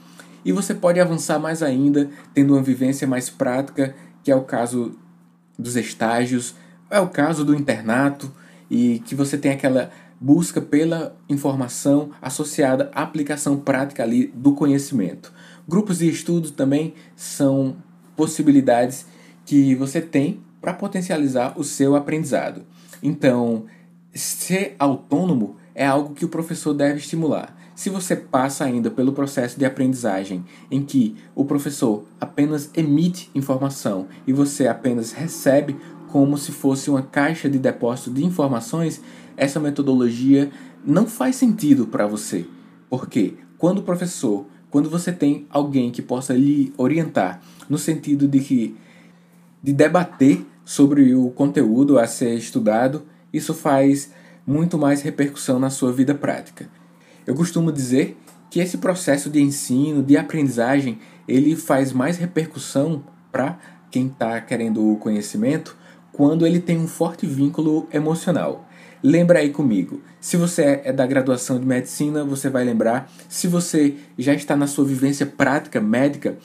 E 0.45 0.53
você 0.53 0.73
pode 0.73 1.01
avançar 1.01 1.41
mais 1.41 1.65
ainda, 1.65 2.09
tendo 2.33 2.55
uma 2.55 2.63
vivência 2.63 3.09
mais 3.09 3.29
prática, 3.29 3.93
que 4.23 4.31
é 4.31 4.37
o 4.37 4.45
caso 4.45 4.97
dos 5.59 5.75
estágios, 5.75 6.55
é 6.89 7.01
o 7.01 7.09
caso 7.09 7.45
do 7.45 7.53
internato, 7.53 8.33
e 8.71 9.01
que 9.01 9.17
você 9.17 9.37
tem 9.37 9.51
aquela 9.51 9.91
busca 10.21 10.61
pela 10.61 11.17
informação 11.29 12.11
associada 12.23 12.89
à 12.95 13.03
aplicação 13.03 13.57
prática 13.57 14.05
ali 14.05 14.29
do 14.29 14.53
conhecimento. 14.53 15.33
Grupos 15.69 15.99
de 15.99 16.09
estudo 16.09 16.53
também 16.53 16.95
são 17.17 17.75
possibilidades 18.15 19.07
que 19.51 19.75
você 19.75 20.01
tem 20.01 20.39
para 20.61 20.73
potencializar 20.73 21.59
o 21.59 21.65
seu 21.65 21.97
aprendizado. 21.97 22.63
Então, 23.03 23.65
ser 24.15 24.77
autônomo 24.79 25.57
é 25.75 25.85
algo 25.85 26.15
que 26.15 26.25
o 26.25 26.29
professor 26.29 26.73
deve 26.73 26.99
estimular. 27.01 27.57
Se 27.75 27.91
você 27.91 28.15
passa 28.15 28.65
ainda 28.65 28.93
pelo 28.93 29.13
processo 29.13 29.59
de 29.59 29.65
aprendizagem 29.65 30.45
em 30.71 30.85
que 30.85 31.17
o 31.35 31.45
professor 31.45 32.05
apenas 32.21 32.71
emite 32.77 33.29
informação 33.35 34.07
e 34.25 34.33
você 34.33 34.69
apenas 34.69 35.11
recebe 35.11 35.77
como 36.07 36.39
se 36.39 36.53
fosse 36.53 36.89
uma 36.89 37.03
caixa 37.03 37.51
de 37.51 37.59
depósito 37.59 38.13
de 38.13 38.25
informações, 38.25 39.03
essa 39.37 39.59
metodologia 39.59 40.49
não 40.87 41.09
faz 41.09 41.35
sentido 41.35 41.89
para 41.89 42.07
você. 42.07 42.47
Porque 42.89 43.35
quando 43.59 43.79
o 43.79 43.83
professor, 43.83 44.47
quando 44.71 44.89
você 44.89 45.11
tem 45.11 45.45
alguém 45.51 45.91
que 45.91 46.03
possa 46.03 46.35
lhe 46.35 46.73
orientar 46.79 47.43
no 47.69 47.79
sentido 47.79 48.29
de 48.29 48.39
que 48.39 48.77
de 49.63 49.73
debater 49.73 50.45
sobre 50.65 51.15
o 51.15 51.31
conteúdo 51.31 51.99
a 51.99 52.07
ser 52.07 52.35
estudado, 52.35 53.03
isso 53.33 53.53
faz 53.53 54.13
muito 54.47 54.79
mais 54.79 55.03
repercussão 55.03 55.59
na 55.59 55.71
sua 55.71 55.93
vida 55.93 56.15
prática. 56.15 56.69
Eu 57.27 57.35
costumo 57.35 57.71
dizer 57.71 58.17
que 58.51 58.61
esse 58.61 58.79
processo 58.79 59.31
de 59.31 59.41
ensino, 59.41 60.03
de 60.03 60.17
aprendizagem, 60.17 60.99
ele 61.29 61.55
faz 61.55 61.93
mais 61.93 62.17
repercussão 62.17 63.05
para 63.31 63.59
quem 63.91 64.07
está 64.07 64.41
querendo 64.41 64.93
o 64.93 64.97
conhecimento 64.97 65.77
quando 66.13 66.47
ele 66.47 66.61
tem 66.61 66.79
um 66.79 66.89
forte 66.89 67.27
vínculo 67.27 67.89
emocional. 67.93 68.67
Lembra 69.03 69.39
aí 69.39 69.51
comigo. 69.51 70.03
Se 70.21 70.37
você 70.37 70.83
é 70.85 70.93
da 70.93 71.07
graduação 71.07 71.59
de 71.59 71.65
medicina, 71.65 72.23
você 72.23 72.51
vai 72.51 72.65
lembrar. 72.65 73.11
Se 73.29 73.49
você 73.49 73.95
já 74.19 74.35
está 74.35 74.55
na 74.55 74.67
sua 74.67 74.85
vivência 74.85 75.25
prática 75.25 75.81
médica, 75.81 76.37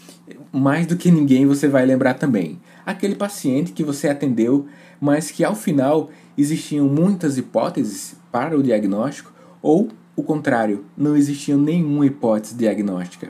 mais 0.54 0.88
do 0.88 0.96
que 0.96 1.12
ninguém 1.12 1.46
você 1.46 1.68
vai 1.68 1.86
lembrar 1.86 2.14
também. 2.14 2.62
Aquele 2.86 3.16
paciente 3.16 3.72
que 3.72 3.84
você 3.84 4.08
atendeu, 4.08 4.68
mas 5.00 5.32
que 5.32 5.44
ao 5.44 5.56
final 5.56 6.10
existiam 6.38 6.88
muitas 6.88 7.38
hipóteses 7.38 8.16
para 8.32 8.58
o 8.58 8.64
diagnóstico, 8.64 9.34
ou 9.62 9.90
o 10.16 10.24
contrário, 10.24 10.86
não 10.96 11.16
existia 11.16 11.58
nenhuma 11.58 12.06
hipótese 12.06 12.56
diagnóstica. 12.56 13.30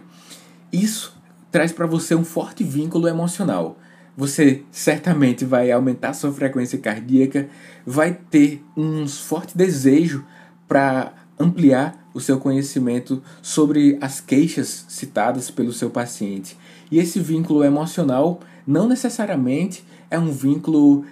Isso 0.72 1.16
traz 1.52 1.72
para 1.72 1.88
você 1.88 2.14
um 2.14 2.26
forte 2.26 2.64
vínculo 2.64 3.08
emocional 3.08 3.78
você 4.18 4.64
certamente 4.72 5.44
vai 5.44 5.72
aumentar 5.72 6.14
sua 6.14 6.32
frequência 6.32 6.80
cardíaca, 6.80 7.50
vai 7.86 8.14
ter 8.14 8.64
um 8.76 9.08
forte 9.08 9.58
desejo 9.58 10.24
para 10.68 11.14
ampliar 11.38 12.10
o 12.14 12.22
seu 12.22 12.40
conhecimento 12.40 13.22
sobre 13.42 13.98
as 14.00 14.22
queixas 14.22 14.86
citadas 14.88 15.52
pelo 15.52 15.74
seu 15.74 15.90
paciente. 15.90 16.58
E 16.90 16.98
esse 16.98 17.20
vínculo 17.20 17.64
emocional 17.64 18.40
não 18.66 18.88
necessariamente 18.88 19.84
é 20.10 20.18
um 20.18 20.32
vínculo 20.32 21.06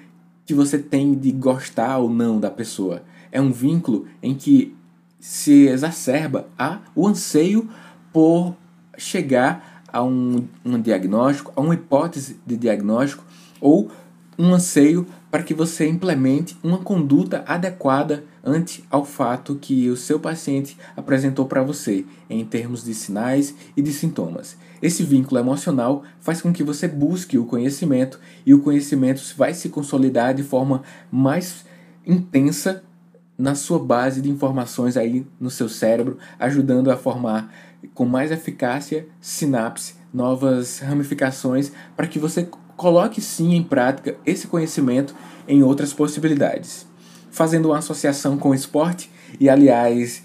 que 0.46 0.54
você 0.54 0.78
tem 0.78 1.14
de 1.14 1.32
gostar 1.32 1.98
ou 1.98 2.10
não 2.10 2.40
da 2.40 2.50
pessoa. 2.50 3.04
É 3.32 3.40
um 3.40 3.52
vínculo 3.52 4.08
em 4.22 4.36
que 4.36 4.76
se 5.20 5.68
exacerba 5.68 6.48
a, 6.58 6.80
o 6.96 7.08
anseio 7.08 7.70
por 8.12 8.56
chegar 8.98 9.84
a 9.88 10.04
um, 10.04 10.46
um 10.66 10.80
diagnóstico, 10.82 11.54
a 11.56 11.62
uma 11.62 11.74
hipótese 11.74 12.40
de 12.46 12.58
diagnóstico 12.58 13.24
ou 13.62 13.90
um 14.38 14.54
anseio 14.54 15.08
para 15.34 15.42
que 15.42 15.56
você 15.56 15.88
implemente 15.88 16.56
uma 16.62 16.78
conduta 16.78 17.44
adequada 17.48 18.24
ante 18.44 18.84
ao 18.88 19.04
fato 19.04 19.56
que 19.56 19.90
o 19.90 19.98
seu 19.98 20.20
paciente 20.20 20.78
apresentou 20.96 21.48
para 21.48 21.64
você 21.64 22.06
em 22.30 22.46
termos 22.46 22.84
de 22.84 22.94
sinais 22.94 23.56
e 23.76 23.82
de 23.82 23.92
sintomas. 23.92 24.56
Esse 24.80 25.02
vínculo 25.02 25.40
emocional 25.40 26.04
faz 26.20 26.40
com 26.40 26.54
que 26.54 26.64
você 26.64 26.88
busque 26.88 27.36
o 27.36 27.48
conhecimento 27.48 28.20
e 28.46 28.54
o 28.54 28.62
conhecimento 28.62 29.24
vai 29.36 29.56
se 29.56 29.70
consolidar 29.70 30.36
de 30.36 30.44
forma 30.44 30.84
mais 31.12 31.66
intensa 32.06 32.84
na 33.36 33.56
sua 33.56 33.80
base 33.80 34.22
de 34.22 34.30
informações 34.30 34.96
aí 34.96 35.26
no 35.40 35.50
seu 35.50 35.68
cérebro, 35.68 36.20
ajudando 36.38 36.92
a 36.92 36.96
formar 36.96 37.52
com 37.96 38.06
mais 38.06 38.32
eficácia 38.32 39.08
sinapse, 39.20 39.96
novas 40.14 40.78
ramificações, 40.78 41.72
para 41.98 42.06
que 42.06 42.20
você 42.20 42.48
coloque 42.76 43.22
sim 43.22 43.54
em 43.56 43.64
prática 43.64 44.16
esse 44.26 44.48
conhecimento 44.48 45.16
em 45.48 45.64
outras 45.64 45.94
possibilidades. 45.94 46.86
fazendo 47.32 47.70
uma 47.70 47.80
associação 47.80 48.38
com 48.38 48.50
o 48.50 48.54
esporte. 48.54 49.10
E 49.40 49.50
aliás, 49.50 50.22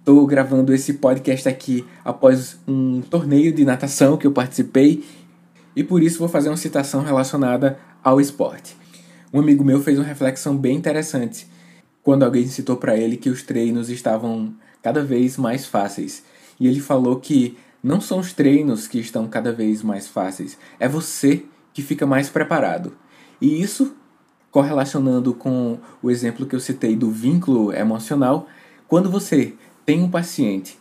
estou 0.00 0.26
gravando 0.26 0.74
esse 0.74 0.94
podcast 0.94 1.48
aqui 1.48 1.86
após 2.04 2.58
um 2.66 3.00
torneio 3.02 3.52
de 3.52 3.64
natação 3.64 4.16
que 4.16 4.26
eu 4.26 4.32
participei 4.32 5.04
e 5.76 5.84
por 5.84 6.02
isso 6.02 6.18
vou 6.18 6.26
fazer 6.28 6.48
uma 6.48 6.56
citação 6.56 7.02
relacionada 7.02 7.78
ao 8.02 8.20
esporte. 8.20 8.76
Um 9.32 9.38
amigo 9.38 9.62
meu 9.62 9.80
fez 9.80 9.96
uma 9.96 10.04
reflexão 10.04 10.56
bem 10.56 10.76
interessante 10.76 11.46
quando 12.02 12.24
alguém 12.24 12.46
citou 12.48 12.76
para 12.76 12.96
ele 12.96 13.16
que 13.16 13.30
os 13.30 13.44
treinos 13.44 13.88
estavam 13.88 14.52
cada 14.82 15.04
vez 15.04 15.36
mais 15.36 15.66
fáceis. 15.66 16.24
E 16.58 16.66
ele 16.66 16.80
falou 16.80 17.20
que 17.20 17.56
não 17.82 18.00
são 18.00 18.18
os 18.18 18.32
treinos 18.32 18.88
que 18.88 18.98
estão 18.98 19.28
cada 19.28 19.52
vez 19.52 19.82
mais 19.82 20.08
fáceis, 20.08 20.58
é 20.78 20.88
você 20.88 21.44
que 21.72 21.82
fica 21.82 22.06
mais 22.06 22.28
preparado. 22.28 22.92
E 23.40 23.60
isso, 23.60 23.94
correlacionando 24.50 25.32
com 25.34 25.78
o 26.02 26.10
exemplo 26.10 26.46
que 26.46 26.54
eu 26.54 26.60
citei 26.60 26.96
do 26.96 27.10
vínculo 27.10 27.72
emocional, 27.72 28.46
quando 28.88 29.10
você 29.10 29.54
tem 29.86 30.02
um 30.02 30.10
paciente 30.10 30.78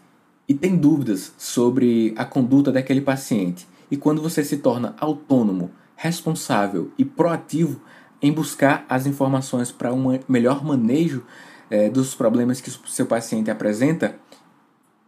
e 0.47 0.53
tem 0.53 0.75
dúvidas 0.75 1.33
sobre 1.37 2.13
a 2.17 2.25
conduta 2.25 2.71
daquele 2.71 3.01
paciente, 3.01 3.67
e 3.91 3.97
quando 3.97 4.21
você 4.21 4.43
se 4.43 4.57
torna 4.57 4.95
autônomo, 4.99 5.71
responsável 5.95 6.91
e 6.97 7.03
proativo 7.03 7.81
em 8.21 8.31
buscar 8.31 8.85
as 8.87 9.05
informações 9.05 9.71
para 9.71 9.93
um 9.93 10.19
melhor 10.27 10.63
manejo 10.63 11.23
é, 11.69 11.89
dos 11.89 12.15
problemas 12.15 12.61
que 12.61 12.71
seu 12.71 13.05
paciente 13.05 13.51
apresenta, 13.51 14.15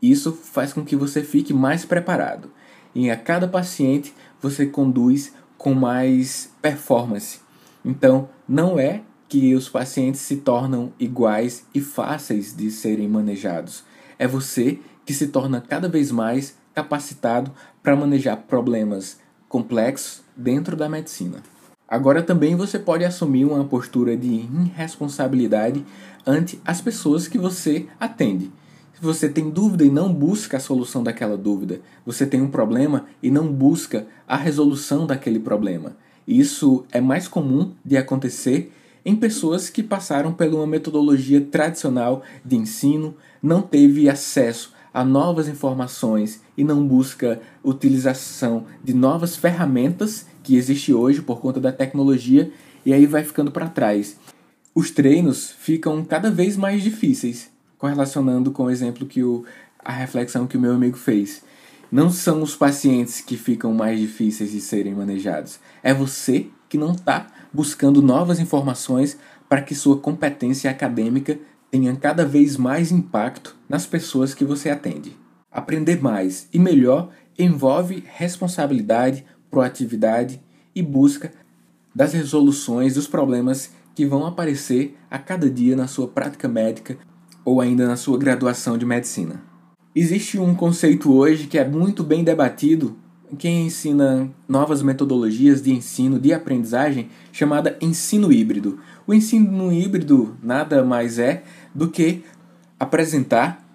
isso 0.01 0.31
faz 0.31 0.73
com 0.73 0.83
que 0.83 0.95
você 0.95 1.23
fique 1.23 1.53
mais 1.53 1.85
preparado. 1.85 2.51
E 2.93 3.09
a 3.09 3.15
cada 3.15 3.47
paciente 3.47 4.13
você 4.41 4.65
conduz 4.65 5.33
com 5.61 5.75
mais 5.75 6.51
performance. 6.59 7.39
Então, 7.85 8.27
não 8.49 8.79
é 8.79 9.03
que 9.29 9.53
os 9.53 9.69
pacientes 9.69 10.19
se 10.21 10.37
tornam 10.37 10.91
iguais 10.99 11.67
e 11.71 11.79
fáceis 11.79 12.55
de 12.55 12.71
serem 12.71 13.07
manejados. 13.07 13.83
É 14.17 14.27
você 14.27 14.79
que 15.05 15.13
se 15.13 15.27
torna 15.27 15.61
cada 15.61 15.87
vez 15.87 16.11
mais 16.11 16.57
capacitado 16.73 17.51
para 17.83 17.95
manejar 17.95 18.37
problemas 18.37 19.19
complexos 19.47 20.23
dentro 20.35 20.75
da 20.75 20.89
medicina. 20.89 21.43
Agora 21.87 22.23
também 22.23 22.55
você 22.55 22.79
pode 22.79 23.05
assumir 23.05 23.45
uma 23.45 23.63
postura 23.63 24.17
de 24.17 24.27
irresponsabilidade 24.29 25.85
ante 26.25 26.59
as 26.65 26.81
pessoas 26.81 27.27
que 27.27 27.37
você 27.37 27.85
atende. 27.99 28.51
Você 29.01 29.27
tem 29.27 29.49
dúvida 29.49 29.83
e 29.83 29.89
não 29.89 30.13
busca 30.13 30.57
a 30.57 30.59
solução 30.59 31.01
daquela 31.01 31.35
dúvida, 31.35 31.81
você 32.05 32.23
tem 32.23 32.39
um 32.39 32.51
problema 32.51 33.07
e 33.23 33.31
não 33.31 33.51
busca 33.51 34.05
a 34.27 34.37
resolução 34.37 35.07
daquele 35.07 35.39
problema. 35.39 35.97
Isso 36.27 36.85
é 36.91 37.01
mais 37.01 37.27
comum 37.27 37.71
de 37.83 37.97
acontecer 37.97 38.71
em 39.03 39.15
pessoas 39.15 39.71
que 39.71 39.81
passaram 39.81 40.31
por 40.31 40.45
uma 40.49 40.67
metodologia 40.67 41.41
tradicional 41.41 42.21
de 42.45 42.55
ensino, 42.55 43.15
não 43.41 43.63
teve 43.63 44.07
acesso 44.07 44.71
a 44.93 45.03
novas 45.03 45.47
informações 45.47 46.43
e 46.55 46.63
não 46.63 46.85
busca 46.85 47.41
utilização 47.63 48.65
de 48.83 48.93
novas 48.93 49.35
ferramentas 49.35 50.27
que 50.43 50.55
existe 50.55 50.93
hoje 50.93 51.23
por 51.23 51.39
conta 51.39 51.59
da 51.59 51.71
tecnologia 51.71 52.51
e 52.85 52.93
aí 52.93 53.07
vai 53.07 53.23
ficando 53.23 53.49
para 53.49 53.67
trás. 53.67 54.15
Os 54.75 54.91
treinos 54.91 55.49
ficam 55.49 56.05
cada 56.05 56.29
vez 56.29 56.55
mais 56.55 56.83
difíceis, 56.83 57.49
correlacionando 57.81 58.51
com 58.51 58.65
o 58.65 58.69
exemplo 58.69 59.07
que 59.07 59.23
o, 59.23 59.43
a 59.83 59.91
reflexão 59.91 60.45
que 60.45 60.55
o 60.55 60.61
meu 60.61 60.71
amigo 60.71 60.95
fez. 60.95 61.41
Não 61.91 62.11
são 62.11 62.43
os 62.43 62.55
pacientes 62.55 63.21
que 63.21 63.35
ficam 63.35 63.73
mais 63.73 63.99
difíceis 63.99 64.51
de 64.51 64.61
serem 64.61 64.93
manejados, 64.93 65.59
é 65.81 65.91
você 65.91 66.45
que 66.69 66.77
não 66.77 66.91
está 66.91 67.25
buscando 67.51 67.99
novas 67.99 68.39
informações 68.39 69.17
para 69.49 69.63
que 69.63 69.73
sua 69.73 69.97
competência 69.97 70.69
acadêmica 70.69 71.39
tenha 71.71 71.93
cada 71.95 72.23
vez 72.23 72.55
mais 72.55 72.91
impacto 72.91 73.57
nas 73.67 73.87
pessoas 73.87 74.35
que 74.35 74.45
você 74.45 74.69
atende. 74.69 75.17
Aprender 75.51 76.01
mais 76.01 76.47
e 76.53 76.59
melhor 76.59 77.09
envolve 77.37 78.03
responsabilidade, 78.15 79.25
proatividade 79.49 80.39
e 80.75 80.83
busca 80.83 81.31
das 81.95 82.13
resoluções 82.13 82.93
dos 82.93 83.07
problemas 83.07 83.71
que 83.95 84.05
vão 84.05 84.25
aparecer 84.25 84.95
a 85.09 85.17
cada 85.17 85.49
dia 85.49 85.75
na 85.75 85.87
sua 85.87 86.07
prática 86.07 86.47
médica 86.47 86.97
ou 87.43 87.61
ainda 87.61 87.87
na 87.87 87.95
sua 87.95 88.17
graduação 88.17 88.77
de 88.77 88.85
medicina. 88.85 89.41
Existe 89.95 90.39
um 90.39 90.55
conceito 90.55 91.11
hoje 91.13 91.47
que 91.47 91.57
é 91.57 91.67
muito 91.67 92.03
bem 92.03 92.23
debatido 92.23 92.95
quem 93.37 93.65
ensina 93.65 94.29
novas 94.47 94.81
metodologias 94.81 95.61
de 95.61 95.73
ensino, 95.73 96.19
de 96.19 96.33
aprendizagem, 96.33 97.09
chamada 97.31 97.77
ensino 97.81 98.31
híbrido. 98.31 98.79
O 99.07 99.13
ensino 99.13 99.71
híbrido 99.71 100.35
nada 100.43 100.83
mais 100.83 101.17
é 101.17 101.43
do 101.73 101.89
que 101.89 102.23
apresentar 102.79 103.65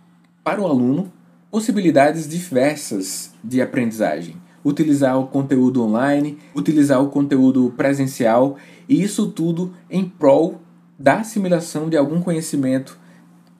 para 0.45 0.61
o 0.61 0.67
aluno 0.67 1.13
possibilidades 1.51 2.29
diversas 2.29 3.33
de 3.43 3.63
aprendizagem. 3.63 4.37
Utilizar 4.65 5.19
o 5.19 5.27
conteúdo 5.27 5.83
online, 5.83 6.39
utilizar 6.55 7.03
o 7.03 7.09
conteúdo 7.09 7.73
presencial, 7.77 8.57
e 8.89 9.03
isso 9.03 9.29
tudo 9.29 9.73
em 9.89 10.05
prol 10.05 10.61
da 10.99 11.21
assimilação 11.21 11.89
de 11.89 11.97
algum 11.97 12.21
conhecimento 12.21 12.99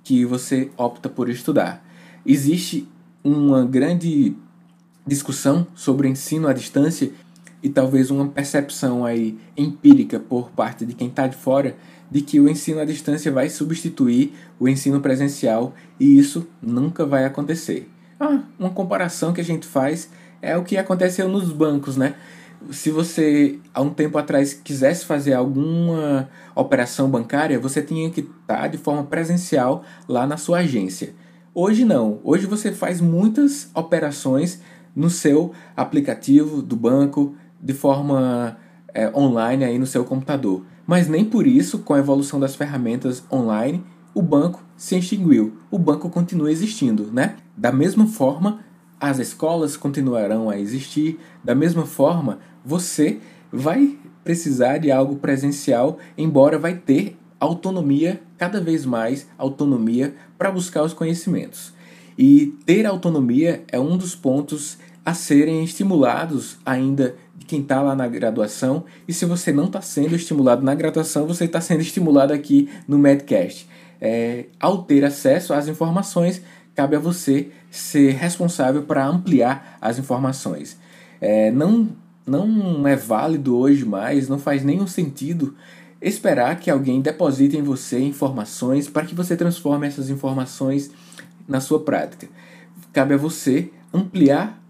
que 0.07 0.25
você 0.25 0.71
opta 0.77 1.09
por 1.09 1.29
estudar. 1.29 1.85
Existe 2.25 2.89
uma 3.25 3.65
grande 3.65 4.37
discussão 5.05 5.67
sobre 5.75 6.07
ensino 6.07 6.47
à 6.47 6.53
distância 6.53 7.11
e 7.61 7.69
talvez 7.69 8.09
uma 8.09 8.29
percepção 8.29 9.05
aí 9.05 9.37
empírica 9.57 10.21
por 10.21 10.51
parte 10.51 10.87
de 10.87 10.95
quem 10.95 11.09
está 11.09 11.27
de 11.27 11.35
fora 11.35 11.77
de 12.09 12.21
que 12.21 12.39
o 12.39 12.49
ensino 12.49 12.79
à 12.79 12.85
distância 12.85 13.33
vai 13.33 13.51
substituir 13.51 14.33
o 14.61 14.69
ensino 14.69 15.01
presencial 15.01 15.75
e 15.99 16.17
isso 16.17 16.47
nunca 16.63 17.05
vai 17.05 17.25
acontecer. 17.25 17.91
Ah, 18.21 18.45
uma 18.57 18.71
comparação 18.71 19.33
que 19.33 19.41
a 19.41 19.45
gente 19.45 19.67
faz 19.67 20.09
é 20.41 20.57
o 20.57 20.63
que 20.63 20.77
aconteceu 20.77 21.29
nos 21.29 21.51
bancos, 21.51 21.97
né? 21.97 22.15
Se 22.71 22.91
você 22.91 23.59
há 23.73 23.81
um 23.81 23.91
tempo 23.91 24.19
atrás 24.19 24.53
quisesse 24.53 25.05
fazer 25.05 25.35
alguma 25.35 26.29
operação 26.55 27.09
bancária, 27.09 27.59
você 27.59 27.83
tinha 27.83 28.11
que 28.11 28.21
estar 28.21 28.69
de 28.69 28.79
forma 28.79 29.05
presencial 29.05 29.85
lá 30.09 30.27
na 30.27 30.37
sua 30.37 30.59
agência. 30.59 31.15
Hoje 31.55 31.85
não. 31.85 32.21
Hoje 32.23 32.47
você 32.47 32.73
faz 32.73 33.01
muitas 33.01 33.71
operações 33.75 34.61
no 34.95 35.11
seu 35.11 35.53
aplicativo 35.77 36.63
do 36.63 36.77
banco 36.77 37.35
de 37.61 37.73
forma 37.75 38.57
é, 38.93 39.11
online 39.15 39.65
aí 39.65 39.79
no 39.79 39.87
seu 39.87 40.05
computador. 40.05 40.65
Mas 40.87 41.09
nem 41.09 41.25
por 41.25 41.47
isso, 41.47 41.81
com 41.81 41.95
a 41.95 41.99
evolução 41.99 42.39
das 42.39 42.55
ferramentas 42.55 43.23
online, 43.31 43.85
o 44.15 44.23
banco 44.23 44.65
se 44.77 44.97
extinguiu. 44.97 45.59
O 45.71 45.79
banco 45.79 46.09
continua 46.09 46.51
existindo, 46.51 47.11
né? 47.13 47.37
Da 47.57 47.73
mesma 47.73 48.07
forma, 48.07 48.61
as 49.01 49.19
escolas 49.19 49.77
continuarão 49.77 50.49
a 50.49 50.59
existir. 50.59 51.19
Da 51.45 51.55
mesma 51.55 51.87
forma, 51.87 52.39
você 52.65 53.19
vai 53.53 53.97
precisar 54.25 54.79
de 54.79 54.91
algo 54.91 55.17
presencial, 55.17 55.99
embora 56.19 56.59
vai 56.59 56.75
ter 56.75 57.17
autonomia, 57.39 58.21
cada 58.37 58.61
vez 58.61 58.85
mais 58.85 59.27
autonomia 59.39 60.15
para 60.37 60.51
buscar 60.51 60.83
os 60.83 60.93
conhecimentos. 60.93 61.73
E 62.19 62.55
ter 62.65 62.87
autonomia 62.87 63.63
é 63.71 63.79
um 63.79 63.97
dos 63.97 64.15
pontos 64.15 64.79
a 65.05 65.15
serem 65.15 65.63
estimulados 65.63 66.59
ainda 66.65 67.15
de 67.37 67.47
quem 67.47 67.61
está 67.61 67.81
lá 67.83 67.95
na 67.95 68.09
graduação. 68.09 68.85
E 69.07 69.13
se 69.13 69.25
você 69.25 69.53
não 69.53 69.67
está 69.67 69.81
sendo 69.81 70.17
estimulado 70.17 70.65
na 70.65 70.75
graduação, 70.75 71.27
você 71.27 71.45
está 71.45 71.61
sendo 71.61 71.83
estimulado 71.83 72.33
aqui 72.33 72.69
no 72.89 72.99
Medcast. 72.99 73.69
É, 74.01 74.47
ao 74.59 74.83
ter 74.83 75.05
acesso 75.05 75.55
às 75.55 75.69
informações, 75.69 76.43
cabe 76.75 76.97
a 76.97 76.99
você 76.99 77.51
ser 77.79 78.13
responsável 78.13 78.83
para 78.83 79.07
ampliar 79.07 79.79
as 79.81 79.99
informações. 79.99 80.79
É, 81.21 81.51
não, 81.51 81.89
não 82.27 82.87
é 82.87 82.97
válido 82.97 83.57
hoje 83.57 83.85
mais, 83.85 84.29
não 84.29 84.39
faz 84.39 84.65
nenhum 84.65 84.87
sentido 84.87 85.55
esperar 86.01 86.59
que 86.61 86.71
alguém 86.71 87.01
deposite 87.01 87.57
em 87.57 87.63
você 87.63 87.99
informações 87.99 88.89
para 88.89 89.05
que 89.05 89.15
você 89.15 89.37
transforme 89.37 89.87
essas 89.87 90.11
informações 90.11 90.91
na 91.49 91.61
sua 91.61 91.81
prática. 91.81 92.29
Cabe 92.93 93.15
a 93.15 93.19
você 93.19 93.71
ampliar 93.93 94.61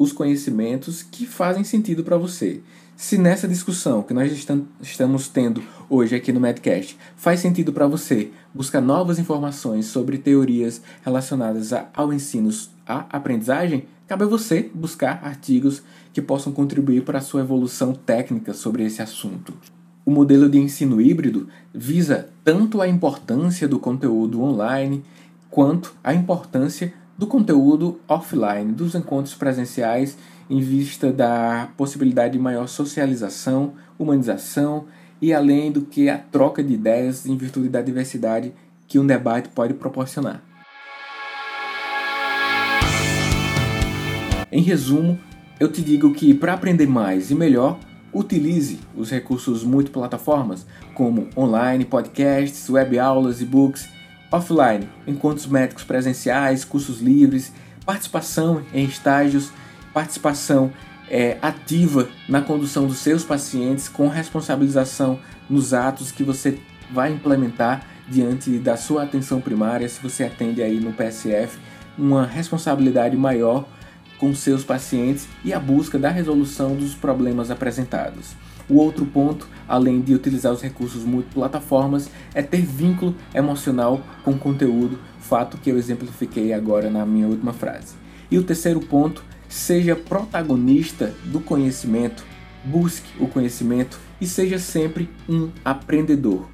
os 0.00 0.12
conhecimentos 0.12 1.02
que 1.02 1.26
fazem 1.26 1.62
sentido 1.62 2.02
para 2.02 2.16
você. 2.16 2.62
Se 2.96 3.18
nessa 3.18 3.46
discussão 3.46 4.02
que 4.02 4.14
nós 4.14 4.32
estamos 4.80 5.28
tendo 5.28 5.62
hoje 5.90 6.16
aqui 6.16 6.32
no 6.32 6.40
Medcast 6.40 6.96
faz 7.16 7.40
sentido 7.40 7.70
para 7.70 7.86
você 7.86 8.30
buscar 8.54 8.80
novas 8.80 9.18
informações 9.18 9.84
sobre 9.84 10.16
teorias 10.16 10.80
relacionadas 11.04 11.72
ao 11.92 12.14
ensino, 12.14 12.48
à 12.86 13.04
aprendizagem, 13.14 13.84
cabe 14.08 14.24
a 14.24 14.26
você 14.26 14.70
buscar 14.72 15.20
artigos 15.22 15.82
que 16.14 16.22
possam 16.22 16.50
contribuir 16.50 17.02
para 17.02 17.18
a 17.18 17.22
sua 17.22 17.42
evolução 17.42 17.92
técnica 17.92 18.54
sobre 18.54 18.86
esse 18.86 19.02
assunto. 19.02 19.52
O 20.06 20.10
modelo 20.10 20.48
de 20.48 20.56
ensino 20.56 20.98
híbrido 20.98 21.46
visa 21.74 22.30
tanto 22.42 22.80
a 22.80 22.88
importância 22.88 23.68
do 23.68 23.78
conteúdo 23.78 24.42
online 24.42 25.04
quanto 25.50 25.94
a 26.02 26.14
importância 26.14 26.94
do 27.20 27.26
conteúdo 27.26 28.00
offline, 28.08 28.72
dos 28.72 28.94
encontros 28.94 29.34
presenciais, 29.34 30.16
em 30.48 30.58
vista 30.58 31.12
da 31.12 31.68
possibilidade 31.76 32.32
de 32.32 32.38
maior 32.38 32.66
socialização, 32.66 33.74
humanização 33.98 34.86
e 35.20 35.30
além 35.30 35.70
do 35.70 35.82
que 35.82 36.08
a 36.08 36.16
troca 36.16 36.64
de 36.64 36.72
ideias 36.72 37.26
em 37.26 37.36
virtude 37.36 37.68
da 37.68 37.82
diversidade 37.82 38.54
que 38.88 38.98
um 38.98 39.06
debate 39.06 39.50
pode 39.50 39.74
proporcionar. 39.74 40.42
Em 44.50 44.62
resumo, 44.62 45.18
eu 45.60 45.70
te 45.70 45.82
digo 45.82 46.14
que 46.14 46.32
para 46.32 46.54
aprender 46.54 46.86
mais 46.86 47.30
e 47.30 47.34
melhor, 47.34 47.78
utilize 48.14 48.80
os 48.96 49.10
recursos 49.10 49.62
multiplataformas, 49.62 50.66
como 50.94 51.28
online, 51.36 51.84
podcasts, 51.84 52.70
web 52.70 52.98
aulas, 52.98 53.42
e-books, 53.42 53.99
offline, 54.30 54.88
encontros 55.06 55.46
médicos 55.46 55.84
presenciais, 55.84 56.64
cursos 56.64 57.00
livres, 57.00 57.52
participação 57.84 58.62
em 58.72 58.84
estágios, 58.84 59.52
participação 59.92 60.72
é, 61.08 61.36
ativa 61.42 62.08
na 62.28 62.40
condução 62.40 62.86
dos 62.86 62.98
seus 62.98 63.24
pacientes, 63.24 63.88
com 63.88 64.08
responsabilização 64.08 65.18
nos 65.48 65.74
atos 65.74 66.12
que 66.12 66.22
você 66.22 66.58
vai 66.92 67.12
implementar 67.12 67.84
diante 68.08 68.58
da 68.58 68.76
sua 68.76 69.02
atenção 69.02 69.40
primária, 69.40 69.88
se 69.88 70.00
você 70.00 70.24
atende 70.24 70.62
aí 70.62 70.80
no 70.80 70.92
PSF, 70.92 71.58
uma 71.98 72.24
responsabilidade 72.24 73.16
maior 73.16 73.66
com 74.18 74.34
seus 74.34 74.62
pacientes 74.62 75.26
e 75.44 75.52
a 75.52 75.58
busca 75.58 75.98
da 75.98 76.10
resolução 76.10 76.76
dos 76.76 76.94
problemas 76.94 77.50
apresentados. 77.50 78.36
O 78.70 78.76
outro 78.76 79.04
ponto, 79.04 79.48
além 79.66 80.00
de 80.00 80.14
utilizar 80.14 80.52
os 80.52 80.62
recursos 80.62 81.02
multiplataformas, 81.02 82.08
é 82.32 82.40
ter 82.40 82.62
vínculo 82.62 83.16
emocional 83.34 84.00
com 84.22 84.30
o 84.30 84.38
conteúdo, 84.38 84.96
fato 85.18 85.58
que 85.58 85.70
eu 85.70 85.76
exemplifiquei 85.76 86.52
agora 86.52 86.88
na 86.88 87.04
minha 87.04 87.26
última 87.26 87.52
frase. 87.52 87.94
E 88.30 88.38
o 88.38 88.44
terceiro 88.44 88.78
ponto, 88.78 89.24
seja 89.48 89.96
protagonista 89.96 91.12
do 91.24 91.40
conhecimento, 91.40 92.24
busque 92.64 93.10
o 93.18 93.26
conhecimento 93.26 93.98
e 94.20 94.26
seja 94.26 94.56
sempre 94.56 95.10
um 95.28 95.50
aprendedor. 95.64 96.48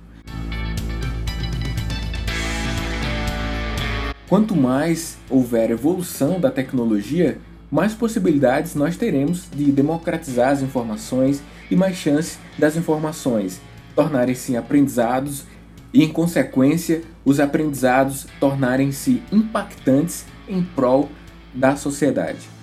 Quanto 4.26 4.57
mais 4.57 5.18
houver 5.29 5.70
evolução 5.70 6.40
da 6.40 6.50
tecnologia, 6.50 7.38
mais 7.70 7.92
possibilidades 7.92 8.74
nós 8.74 8.96
teremos 8.96 9.48
de 9.55 9.70
democratizar 9.70 10.50
as 10.50 10.62
informações 10.62 11.42
e 11.70 11.76
mais 11.76 11.96
chance 11.96 12.38
das 12.59 12.76
informações 12.76 13.61
tornarem-se 13.94 14.57
aprendizados 14.57 15.44
e, 15.92 16.05
em 16.05 16.12
consequência, 16.12 17.02
os 17.24 17.40
aprendizados 17.40 18.26
tornarem-se 18.38 19.22
impactantes 19.33 20.26
em 20.48 20.62
prol 20.62 21.09
da 21.55 21.74
sociedade. 21.74 22.57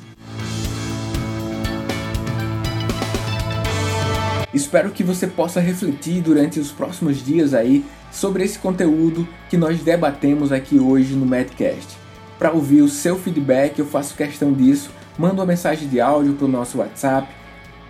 Espero 4.53 4.91
que 4.91 5.03
você 5.03 5.25
possa 5.25 5.59
refletir 5.59 6.21
durante 6.21 6.59
os 6.59 6.71
próximos 6.71 7.25
dias 7.25 7.55
aí 7.55 7.83
sobre 8.11 8.43
esse 8.43 8.59
conteúdo 8.59 9.27
que 9.49 9.57
nós 9.57 9.81
debatemos 9.81 10.51
aqui 10.51 10.77
hoje 10.77 11.15
no 11.15 11.25
Medcast. 11.25 11.97
Para 12.37 12.51
ouvir 12.51 12.83
o 12.83 12.87
seu 12.87 13.17
feedback, 13.17 13.79
eu 13.79 13.85
faço 13.85 14.15
questão 14.15 14.53
disso. 14.53 14.91
Manda 15.17 15.35
uma 15.35 15.45
mensagem 15.45 15.87
de 15.87 15.99
áudio 15.99 16.33
para 16.33 16.45
o 16.45 16.49
nosso 16.49 16.77
WhatsApp, 16.77 17.27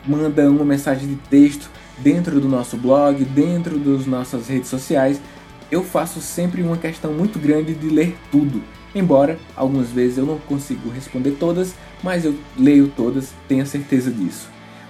manda 0.05 0.49
uma 0.49 0.65
mensagem 0.65 1.07
de 1.07 1.15
texto 1.15 1.69
dentro 1.97 2.39
do 2.39 2.47
nosso 2.47 2.77
blog, 2.77 3.23
dentro 3.25 3.77
das 3.77 4.05
nossas 4.05 4.47
redes 4.47 4.69
sociais. 4.69 5.21
Eu 5.71 5.83
faço 5.83 6.21
sempre 6.21 6.61
uma 6.61 6.77
questão 6.77 7.13
muito 7.13 7.39
grande 7.39 7.73
de 7.73 7.89
ler 7.89 8.15
tudo. 8.31 8.61
Embora 8.95 9.39
algumas 9.55 9.89
vezes 9.89 10.17
eu 10.17 10.25
não 10.25 10.37
consigo 10.37 10.89
responder 10.89 11.31
todas, 11.31 11.73
mas 12.03 12.25
eu 12.25 12.35
leio 12.57 12.91
todas, 12.95 13.33
tenha 13.47 13.65
certeza 13.65 14.11
disso. 14.11 14.49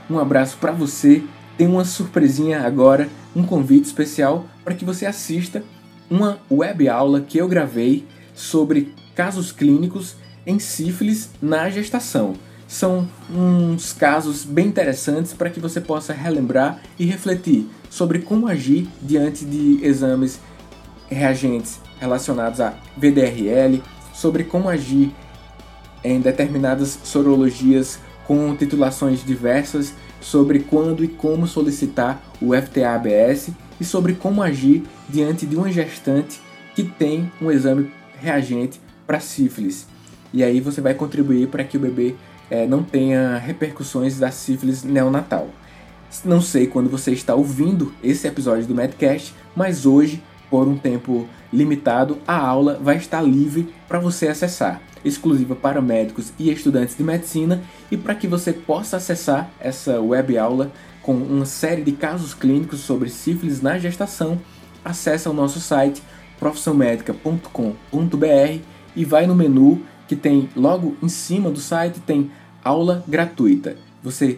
Um 0.10 0.20
abraço 0.20 0.58
para 0.58 0.72
você 0.72 1.24
tem 1.58 1.68
uma 1.68 1.86
surpresinha 1.86 2.62
agora, 2.62 3.08
um 3.36 3.44
convite 3.44 3.86
especial 3.86 4.46
para 4.64 4.74
que 4.74 4.84
você 4.84 5.06
assista 5.06 5.64
uma 6.10 6.40
web 6.52 6.88
aula 6.90 7.22
que 7.22 7.38
eu 7.38 7.48
gravei 7.48 8.06
sobre 8.34 8.94
casos 9.16 9.52
clínicos 9.52 10.16
em 10.46 10.60
sífilis 10.60 11.30
na 11.42 11.70
gestação. 11.70 12.34
São 12.74 13.08
uns 13.30 13.94
casos 13.94 14.44
bem 14.44 14.66
interessantes 14.66 15.32
para 15.32 15.52
que 15.52 15.60
você 15.60 15.80
possa 15.80 16.12
relembrar 16.12 16.82
e 16.98 17.06
refletir 17.06 17.70
sobre 17.88 18.18
como 18.18 18.48
agir 18.48 18.90
diante 19.00 19.46
de 19.46 19.78
exames 19.86 20.40
reagentes 21.08 21.80
relacionados 22.00 22.60
a 22.60 22.74
VDRL, 22.98 23.80
sobre 24.12 24.44
como 24.46 24.70
agir 24.70 25.14
em 26.04 26.20
determinadas 26.20 26.98
sorologias 27.04 28.00
com 28.26 28.56
titulações 28.56 29.24
diversas 29.24 29.94
sobre 30.20 30.62
quando 30.62 31.04
e 31.04 31.08
como 31.08 31.46
solicitar 31.46 32.24
o 32.42 32.56
FTA-ABS 32.56 33.52
e 33.80 33.86
sobre 33.86 34.16
como 34.16 34.42
agir 34.42 34.82
diante 35.08 35.46
de 35.46 35.56
uma 35.56 35.72
gestante 35.72 36.42
que 36.74 36.84
tem 36.84 37.32
um 37.40 37.52
exame 37.52 37.92
reagente 38.20 38.82
para 39.06 39.20
sífilis. 39.20 39.86
E 40.34 40.44
aí 40.44 40.60
você 40.60 40.82
vai 40.82 40.96
contribuir 40.96 41.48
para 41.50 41.64
que 41.64 41.78
o 41.78 41.80
bebê 41.80 42.16
é, 42.50 42.66
não 42.66 42.84
tenha 42.84 43.38
repercussões 43.38 44.20
da 44.20 44.32
sífilis 44.32 44.84
neonatal. 44.84 45.50
Não 46.24 46.42
sei 46.42 46.68
quando 46.68 46.90
você 46.90 47.12
está 47.12 47.34
ouvindo 47.34 47.94
esse 48.04 48.28
episódio 48.28 48.68
do 48.68 48.76
Medcast, 48.76 49.34
mas 49.56 49.86
hoje, 49.86 50.22
por 50.50 50.68
um 50.68 50.78
tempo 50.78 51.28
limitado, 51.52 52.20
a 52.28 52.38
aula 52.38 52.80
vai 52.82 52.98
estar 52.98 53.22
livre 53.22 53.74
para 53.88 54.00
você 54.00 54.28
acessar 54.28 54.82
exclusiva 55.04 55.56
para 55.56 55.82
médicos 55.82 56.32
e 56.40 56.52
estudantes 56.52 56.96
de 56.96 57.04
medicina 57.04 57.62
e 57.92 57.98
para 57.98 58.16
que 58.16 58.28
você 58.28 58.54
possa 58.54 58.98
acessar 58.98 59.52
essa 59.60 60.00
web 60.00 60.38
aula 60.38 60.72
com 61.02 61.14
uma 61.14 61.46
série 61.46 61.84
de 61.84 61.92
casos 61.92 62.34
clínicos 62.34 62.80
sobre 62.80 63.10
sífilis 63.10 63.62
na 63.62 63.78
gestação, 63.78 64.40
acesse 64.84 65.28
o 65.28 65.34
nosso 65.34 65.60
site 65.60 66.02
profissãomedica.com.br 66.40 68.62
e 68.96 69.06
vai 69.06 69.28
no 69.28 69.36
menu 69.36 69.82
que 70.14 70.16
tem 70.16 70.48
logo 70.56 70.96
em 71.02 71.10
cima 71.10 71.50
do 71.50 71.60
site 71.60 72.00
tem 72.00 72.30
aula 72.64 73.04
gratuita. 73.08 73.76
Você 74.04 74.38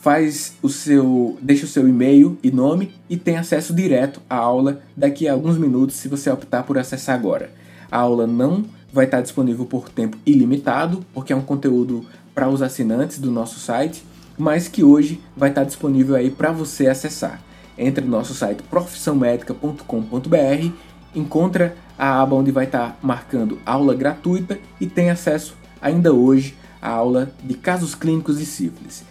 faz 0.00 0.54
o 0.60 0.68
seu, 0.68 1.38
deixa 1.40 1.64
o 1.64 1.68
seu 1.68 1.88
e-mail 1.88 2.36
e 2.42 2.50
nome 2.50 2.92
e 3.08 3.16
tem 3.16 3.36
acesso 3.36 3.72
direto 3.72 4.20
à 4.28 4.36
aula 4.36 4.80
daqui 4.96 5.28
a 5.28 5.32
alguns 5.32 5.56
minutos 5.56 5.96
se 5.96 6.08
você 6.08 6.28
optar 6.30 6.64
por 6.64 6.76
acessar 6.76 7.14
agora. 7.14 7.52
A 7.90 7.98
aula 7.98 8.26
não 8.26 8.64
vai 8.92 9.04
estar 9.04 9.20
disponível 9.20 9.64
por 9.64 9.88
tempo 9.88 10.18
ilimitado, 10.26 11.04
porque 11.14 11.32
é 11.32 11.36
um 11.36 11.42
conteúdo 11.42 12.04
para 12.34 12.48
os 12.48 12.60
assinantes 12.60 13.18
do 13.18 13.30
nosso 13.30 13.60
site, 13.60 14.04
mas 14.36 14.66
que 14.66 14.82
hoje 14.82 15.20
vai 15.36 15.50
estar 15.50 15.62
disponível 15.62 16.16
aí 16.16 16.30
para 16.30 16.50
você 16.50 16.88
acessar. 16.88 17.40
Entre 17.78 18.04
no 18.04 18.10
nosso 18.10 18.34
site 18.34 18.64
profissãomedica.com.br, 18.64 20.72
encontra 21.14 21.76
a 21.98 22.20
aba 22.20 22.36
onde 22.36 22.50
vai 22.50 22.64
estar 22.64 22.98
marcando 23.02 23.58
aula 23.64 23.94
gratuita 23.94 24.58
e 24.80 24.86
tem 24.86 25.10
acesso 25.10 25.56
ainda 25.80 26.12
hoje 26.12 26.56
à 26.80 26.90
aula 26.90 27.32
de 27.42 27.54
casos 27.54 27.94
clínicos 27.94 28.38
de 28.38 28.46
sífilis. 28.46 29.04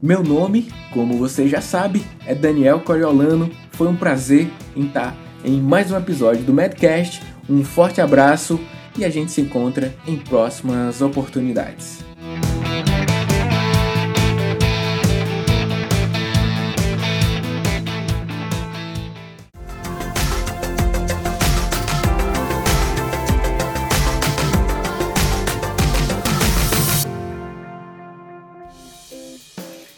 Meu 0.00 0.22
nome, 0.22 0.70
como 0.92 1.16
você 1.16 1.48
já 1.48 1.62
sabe, 1.62 2.04
é 2.26 2.34
Daniel 2.34 2.80
Coriolano. 2.80 3.50
Foi 3.72 3.88
um 3.88 3.96
prazer 3.96 4.50
em 4.76 4.86
estar 4.86 5.16
em 5.42 5.60
mais 5.60 5.90
um 5.90 5.96
episódio 5.96 6.44
do 6.44 6.52
Medcast. 6.52 7.22
Um 7.48 7.64
forte 7.64 8.02
abraço 8.02 8.60
e 8.98 9.04
a 9.04 9.08
gente 9.08 9.32
se 9.32 9.40
encontra 9.40 9.94
em 10.06 10.16
próximas 10.18 11.00
oportunidades. 11.00 12.04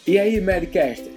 E 0.06 0.20
aí, 0.20 0.40
Medcaster? 0.40 1.10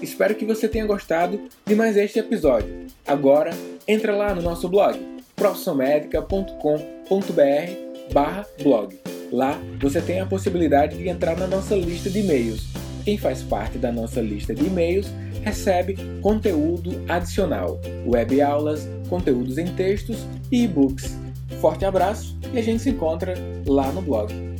Espero 0.00 0.36
que 0.36 0.44
você 0.44 0.68
tenha 0.68 0.86
gostado 0.86 1.40
de 1.66 1.74
mais 1.74 1.96
este 1.96 2.20
episódio. 2.20 2.86
Agora, 3.04 3.50
entra 3.88 4.14
lá 4.14 4.32
no 4.32 4.40
nosso 4.40 4.68
blog, 4.68 4.96
profissionmedica.com.br 5.34 8.12
barra 8.12 8.46
blog. 8.62 8.96
Lá 9.32 9.58
você 9.80 10.00
tem 10.00 10.20
a 10.20 10.26
possibilidade 10.26 10.96
de 10.96 11.08
entrar 11.08 11.36
na 11.36 11.48
nossa 11.48 11.74
lista 11.74 12.08
de 12.08 12.20
e-mails. 12.20 12.68
Quem 13.04 13.18
faz 13.18 13.42
parte 13.42 13.78
da 13.78 13.90
nossa 13.90 14.20
lista 14.20 14.54
de 14.54 14.64
e-mails 14.64 15.08
recebe 15.42 15.96
conteúdo 16.22 17.04
adicional, 17.08 17.80
web 18.06 18.40
aulas, 18.40 18.88
conteúdos 19.08 19.58
em 19.58 19.66
textos 19.74 20.24
e 20.52 20.62
e-books. 20.62 21.18
Forte 21.60 21.84
abraço 21.84 22.38
e 22.54 22.60
a 22.60 22.62
gente 22.62 22.80
se 22.80 22.90
encontra 22.90 23.34
lá 23.66 23.90
no 23.90 24.02
blog. 24.02 24.55